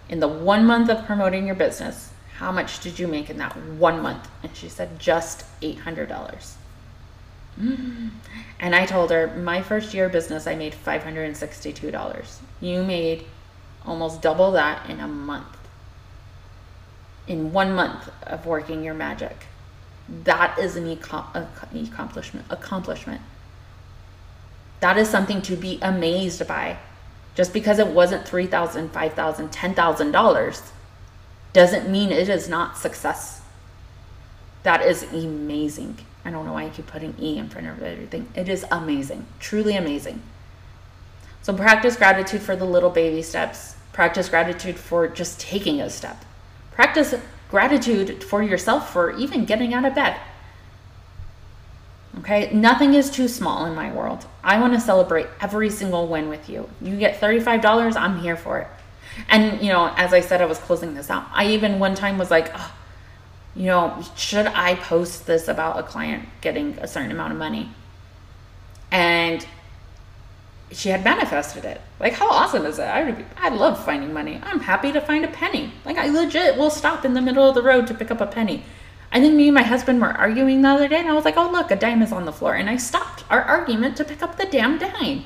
in 0.09 0.19
the 0.19 0.27
one 0.27 0.65
month 0.65 0.89
of 0.89 1.05
promoting 1.05 1.45
your 1.45 1.55
business, 1.55 2.13
how 2.37 2.51
much 2.51 2.79
did 2.81 2.99
you 2.99 3.07
make 3.07 3.29
in 3.29 3.37
that 3.37 3.55
one 3.55 4.01
month? 4.01 4.27
And 4.43 4.55
she 4.55 4.69
said, 4.69 4.99
just 4.99 5.45
$800. 5.61 6.53
Mm. 7.59 8.09
And 8.57 8.73
I 8.73 8.85
told 8.85 9.11
her, 9.11 9.27
my 9.35 9.61
first 9.61 9.93
year 9.93 10.07
business, 10.07 10.47
I 10.47 10.55
made 10.55 10.73
$562. 10.73 12.37
You 12.61 12.83
made 12.83 13.25
almost 13.85 14.21
double 14.21 14.51
that 14.51 14.89
in 14.89 15.01
a 15.01 15.07
month. 15.07 15.57
In 17.27 17.51
one 17.51 17.75
month 17.75 18.09
of 18.23 18.45
working 18.45 18.81
your 18.81 18.93
magic. 18.93 19.35
That 20.07 20.59
is 20.59 20.75
an 20.75 20.87
accomplishment. 20.89 22.45
Accomplishment. 22.49 23.21
That 24.79 24.97
is 24.97 25.09
something 25.09 25.41
to 25.43 25.55
be 25.55 25.79
amazed 25.81 26.47
by. 26.47 26.77
Just 27.33 27.53
because 27.53 27.79
it 27.79 27.87
wasn't 27.87 28.25
$3,000, 28.25 28.89
$5,000, 28.89 29.51
$10,000 29.51 30.71
doesn't 31.53 31.89
mean 31.89 32.11
it 32.11 32.29
is 32.29 32.47
not 32.47 32.77
success. 32.77 33.41
That 34.63 34.81
is 34.81 35.03
amazing. 35.11 35.97
I 36.23 36.31
don't 36.31 36.45
know 36.45 36.53
why 36.53 36.65
I 36.65 36.69
keep 36.69 36.87
putting 36.87 37.15
E 37.19 37.37
in 37.37 37.49
front 37.49 37.67
of 37.67 37.81
everything. 37.81 38.29
It 38.35 38.49
is 38.49 38.65
amazing, 38.71 39.25
truly 39.39 39.75
amazing. 39.75 40.21
So 41.41 41.53
practice 41.53 41.95
gratitude 41.95 42.41
for 42.41 42.55
the 42.55 42.65
little 42.65 42.89
baby 42.89 43.21
steps. 43.21 43.75
Practice 43.93 44.29
gratitude 44.29 44.77
for 44.77 45.07
just 45.07 45.39
taking 45.39 45.79
a 45.81 45.89
step. 45.89 46.25
Practice 46.71 47.13
gratitude 47.49 48.23
for 48.23 48.41
yourself 48.41 48.91
for 48.91 49.11
even 49.11 49.45
getting 49.45 49.73
out 49.73 49.85
of 49.85 49.95
bed. 49.95 50.19
Okay, 52.19 52.49
nothing 52.53 52.93
is 52.93 53.09
too 53.09 53.27
small 53.27 53.65
in 53.65 53.75
my 53.75 53.91
world. 53.91 54.25
I 54.43 54.59
want 54.59 54.73
to 54.73 54.79
celebrate 54.79 55.27
every 55.41 55.69
single 55.69 56.07
win 56.07 56.29
with 56.29 56.49
you. 56.49 56.69
You 56.81 56.97
get 56.97 57.19
$35, 57.19 57.95
I'm 57.95 58.19
here 58.19 58.37
for 58.37 58.59
it. 58.59 58.67
And, 59.29 59.61
you 59.61 59.71
know, 59.71 59.93
as 59.97 60.13
I 60.13 60.21
said, 60.21 60.41
I 60.41 60.45
was 60.45 60.57
closing 60.57 60.93
this 60.93 61.09
out. 61.09 61.25
I 61.31 61.47
even 61.47 61.79
one 61.79 61.95
time 61.95 62.17
was 62.17 62.31
like, 62.31 62.51
oh, 62.53 62.73
you 63.55 63.65
know, 63.65 64.03
should 64.15 64.47
I 64.47 64.75
post 64.75 65.25
this 65.25 65.47
about 65.47 65.79
a 65.79 65.83
client 65.83 66.27
getting 66.41 66.77
a 66.79 66.87
certain 66.87 67.11
amount 67.11 67.31
of 67.33 67.39
money? 67.39 67.69
And 68.91 69.45
she 70.71 70.89
had 70.89 71.03
manifested 71.03 71.63
it. 71.63 71.81
Like, 71.99 72.13
how 72.13 72.29
awesome 72.29 72.65
is 72.65 72.79
it? 72.79 72.83
I, 72.83 73.23
I 73.37 73.49
love 73.49 73.83
finding 73.83 74.11
money. 74.11 74.41
I'm 74.43 74.59
happy 74.59 74.91
to 74.91 75.01
find 75.01 75.23
a 75.23 75.29
penny. 75.29 75.71
Like, 75.85 75.97
I 75.97 76.09
legit 76.09 76.57
will 76.57 76.69
stop 76.69 77.05
in 77.05 77.13
the 77.13 77.21
middle 77.21 77.47
of 77.47 77.55
the 77.55 77.61
road 77.61 77.87
to 77.87 77.93
pick 77.93 78.11
up 78.11 78.21
a 78.21 78.27
penny. 78.27 78.63
I 79.11 79.21
think 79.21 79.35
me 79.35 79.47
and 79.47 79.55
my 79.55 79.61
husband 79.61 80.01
were 80.01 80.07
arguing 80.07 80.61
the 80.61 80.69
other 80.69 80.87
day, 80.87 80.99
and 80.99 81.07
I 81.07 81.13
was 81.13 81.23
like, 81.23 81.37
oh, 81.37 81.49
look, 81.49 81.71
a 81.71 81.75
dime 81.75 82.01
is 82.01 82.11
on 82.11 82.25
the 82.25 82.33
floor. 82.33 82.55
And 82.55 82.69
I 82.69 82.77
stopped 82.77 83.23
our 83.29 83.41
argument 83.41 83.95
to 83.97 84.03
pick 84.03 84.21
up 84.21 84.37
the 84.37 84.45
damn 84.45 84.77
dime 84.77 85.23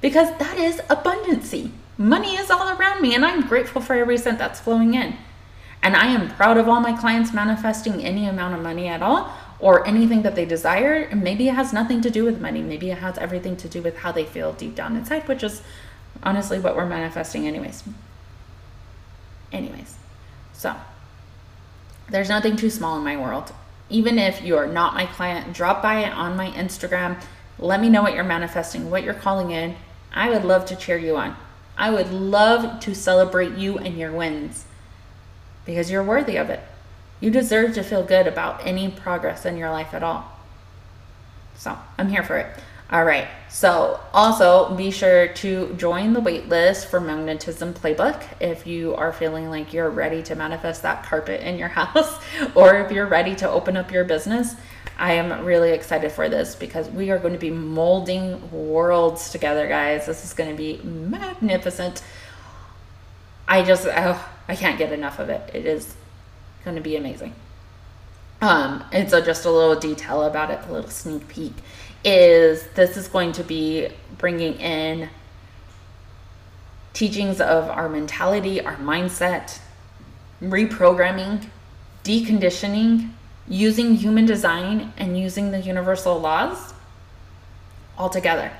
because 0.00 0.36
that 0.38 0.58
is 0.58 0.76
abundancy. 0.88 1.70
Money 1.98 2.36
is 2.36 2.50
all 2.50 2.76
around 2.76 3.02
me, 3.02 3.14
and 3.14 3.24
I'm 3.24 3.46
grateful 3.46 3.80
for 3.80 3.94
every 3.94 4.18
cent 4.18 4.38
that's 4.38 4.60
flowing 4.60 4.94
in. 4.94 5.16
And 5.82 5.94
I 5.94 6.06
am 6.06 6.30
proud 6.30 6.56
of 6.56 6.68
all 6.68 6.80
my 6.80 6.92
clients 6.98 7.32
manifesting 7.32 8.04
any 8.04 8.26
amount 8.26 8.54
of 8.54 8.62
money 8.62 8.88
at 8.88 9.02
all 9.02 9.32
or 9.58 9.86
anything 9.86 10.22
that 10.22 10.34
they 10.34 10.44
desire. 10.44 11.08
maybe 11.14 11.48
it 11.48 11.54
has 11.54 11.72
nothing 11.72 12.00
to 12.02 12.10
do 12.10 12.24
with 12.24 12.40
money. 12.40 12.62
Maybe 12.62 12.90
it 12.90 12.98
has 12.98 13.16
everything 13.18 13.56
to 13.58 13.68
do 13.68 13.80
with 13.82 13.98
how 13.98 14.12
they 14.12 14.24
feel 14.24 14.52
deep 14.52 14.74
down 14.74 14.96
inside, 14.96 15.26
which 15.28 15.42
is 15.42 15.62
honestly 16.22 16.58
what 16.58 16.76
we're 16.76 16.86
manifesting, 16.86 17.46
anyways. 17.46 17.82
Anyways, 19.52 19.96
so 20.52 20.74
there's 22.10 22.28
nothing 22.28 22.56
too 22.56 22.70
small 22.70 22.98
in 22.98 23.04
my 23.04 23.16
world. 23.16 23.52
Even 23.88 24.18
if 24.18 24.42
you're 24.42 24.66
not 24.66 24.94
my 24.94 25.06
client, 25.06 25.52
drop 25.52 25.82
by 25.82 26.00
it 26.00 26.12
on 26.12 26.36
my 26.36 26.50
Instagram. 26.50 27.20
Let 27.58 27.80
me 27.80 27.88
know 27.88 28.02
what 28.02 28.14
you're 28.14 28.24
manifesting, 28.24 28.90
what 28.90 29.04
you're 29.04 29.14
calling 29.14 29.50
in. 29.50 29.76
I 30.12 30.28
would 30.30 30.44
love 30.44 30.66
to 30.66 30.76
cheer 30.76 30.98
you 30.98 31.16
on. 31.16 31.36
I 31.78 31.90
would 31.90 32.10
love 32.10 32.80
to 32.80 32.94
celebrate 32.94 33.52
you 33.52 33.78
and 33.78 33.96
your 33.96 34.12
wins 34.12 34.64
because 35.64 35.90
you're 35.90 36.02
worthy 36.02 36.36
of 36.36 36.50
it. 36.50 36.60
You 37.20 37.30
deserve 37.30 37.74
to 37.74 37.82
feel 37.82 38.02
good 38.02 38.26
about 38.26 38.66
any 38.66 38.90
progress 38.90 39.46
in 39.46 39.56
your 39.56 39.70
life 39.70 39.94
at 39.94 40.02
all. 40.02 40.30
So 41.56 41.76
I'm 41.98 42.08
here 42.08 42.22
for 42.22 42.36
it. 42.36 42.46
All 42.88 43.04
right. 43.04 43.26
So 43.48 43.98
also 44.14 44.72
be 44.76 44.92
sure 44.92 45.28
to 45.28 45.74
join 45.74 46.12
the 46.12 46.20
waitlist 46.20 46.86
for 46.86 47.00
Magnetism 47.00 47.74
Playbook 47.74 48.22
if 48.38 48.64
you 48.66 48.94
are 48.94 49.12
feeling 49.12 49.50
like 49.50 49.72
you're 49.72 49.90
ready 49.90 50.22
to 50.24 50.36
manifest 50.36 50.82
that 50.82 51.04
carpet 51.04 51.40
in 51.40 51.58
your 51.58 51.68
house 51.80 52.20
or 52.54 52.76
if 52.78 52.92
you're 52.92 53.06
ready 53.06 53.34
to 53.36 53.50
open 53.50 53.76
up 53.76 53.90
your 53.90 54.04
business. 54.04 54.54
I 54.98 55.14
am 55.14 55.44
really 55.44 55.72
excited 55.72 56.12
for 56.12 56.28
this 56.28 56.54
because 56.54 56.88
we 56.88 57.10
are 57.10 57.18
going 57.18 57.34
to 57.34 57.40
be 57.40 57.50
molding 57.50 58.50
worlds 58.50 59.30
together, 59.30 59.66
guys. 59.68 60.06
This 60.06 60.24
is 60.24 60.32
going 60.32 60.50
to 60.50 60.56
be 60.56 60.80
magnificent. 60.82 62.02
I 63.48 63.62
just, 63.62 63.86
oh, 63.86 64.28
I 64.48 64.56
can't 64.56 64.78
get 64.78 64.92
enough 64.92 65.18
of 65.18 65.28
it. 65.28 65.50
It 65.52 65.66
is 65.66 65.94
going 66.66 66.76
to 66.76 66.82
be 66.82 66.96
amazing. 66.96 67.32
Um, 68.42 68.84
and 68.92 69.08
so, 69.08 69.22
just 69.22 69.44
a 69.46 69.50
little 69.50 69.76
detail 69.76 70.24
about 70.24 70.50
it, 70.50 70.60
a 70.68 70.72
little 70.72 70.90
sneak 70.90 71.26
peek, 71.28 71.54
is 72.04 72.66
this 72.74 72.96
is 72.96 73.08
going 73.08 73.32
to 73.32 73.44
be 73.44 73.88
bringing 74.18 74.54
in 74.54 75.08
teachings 76.92 77.40
of 77.40 77.70
our 77.70 77.88
mentality, 77.88 78.60
our 78.60 78.76
mindset, 78.76 79.60
reprogramming, 80.42 81.46
deconditioning, 82.04 83.12
using 83.48 83.94
human 83.94 84.26
design 84.26 84.92
and 84.98 85.16
using 85.16 85.52
the 85.52 85.60
universal 85.60 86.18
laws 86.18 86.74
all 87.96 88.10
together 88.10 88.50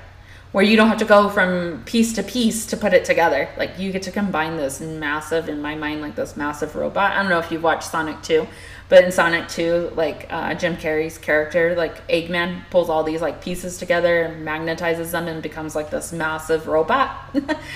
where 0.57 0.65
you 0.65 0.75
don't 0.75 0.87
have 0.87 0.97
to 0.97 1.05
go 1.05 1.29
from 1.29 1.83
piece 1.85 2.13
to 2.13 2.23
piece 2.23 2.65
to 2.65 2.75
put 2.75 2.91
it 2.91 3.05
together 3.05 3.47
like 3.57 3.77
you 3.77 3.91
get 3.91 4.01
to 4.01 4.11
combine 4.11 4.57
this 4.57 4.81
massive 4.81 5.47
in 5.47 5.61
my 5.61 5.75
mind 5.75 6.01
like 6.01 6.15
this 6.15 6.35
massive 6.35 6.75
robot 6.75 7.11
i 7.11 7.21
don't 7.21 7.29
know 7.29 7.37
if 7.37 7.51
you've 7.51 7.61
watched 7.61 7.91
sonic 7.91 8.19
2 8.23 8.47
but 8.89 9.03
in 9.03 9.11
sonic 9.11 9.47
2 9.49 9.91
like 9.95 10.25
uh, 10.31 10.55
jim 10.55 10.75
carrey's 10.75 11.19
character 11.19 11.75
like 11.75 12.07
eggman 12.07 12.59
pulls 12.71 12.89
all 12.89 13.03
these 13.03 13.21
like 13.21 13.39
pieces 13.39 13.77
together 13.77 14.23
and 14.23 14.47
magnetizes 14.47 15.11
them 15.11 15.27
and 15.27 15.43
becomes 15.43 15.75
like 15.75 15.91
this 15.91 16.11
massive 16.11 16.65
robot 16.67 17.15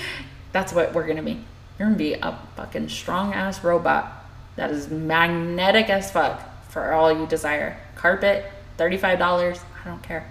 that's 0.51 0.73
what 0.73 0.91
we're 0.91 1.05
gonna 1.05 1.21
be 1.21 1.39
you're 1.77 1.87
gonna 1.87 1.95
be 1.95 2.13
a 2.13 2.39
fucking 2.55 2.89
strong 2.89 3.31
ass 3.31 3.63
robot 3.63 4.25
that 4.55 4.71
is 4.71 4.89
magnetic 4.89 5.87
as 5.91 6.11
fuck 6.11 6.41
for 6.69 6.93
all 6.93 7.11
you 7.11 7.27
desire. 7.27 7.77
Carpet, 7.95 8.45
$35. 8.77 9.21
I 9.21 9.59
don't 9.83 10.01
care. 10.01 10.29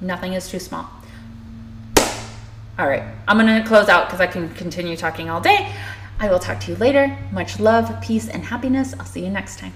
Nothing 0.00 0.32
is 0.32 0.48
too 0.48 0.58
small. 0.58 0.99
All 2.80 2.88
right, 2.88 3.02
I'm 3.28 3.36
to 3.46 3.68
close 3.68 3.90
out 3.90 4.06
because 4.06 4.22
I 4.22 4.26
can 4.26 4.48
continue 4.54 4.96
talking 4.96 5.28
all 5.28 5.42
day. 5.42 5.70
I 6.18 6.30
will 6.30 6.38
talk 6.38 6.60
to 6.60 6.70
you 6.70 6.78
later. 6.78 7.14
Much 7.30 7.60
love, 7.60 8.00
peace, 8.00 8.26
and 8.26 8.42
happiness. 8.42 8.94
I'll 8.98 9.04
see 9.04 9.22
you 9.22 9.28
next 9.28 9.58
time. 9.58 9.74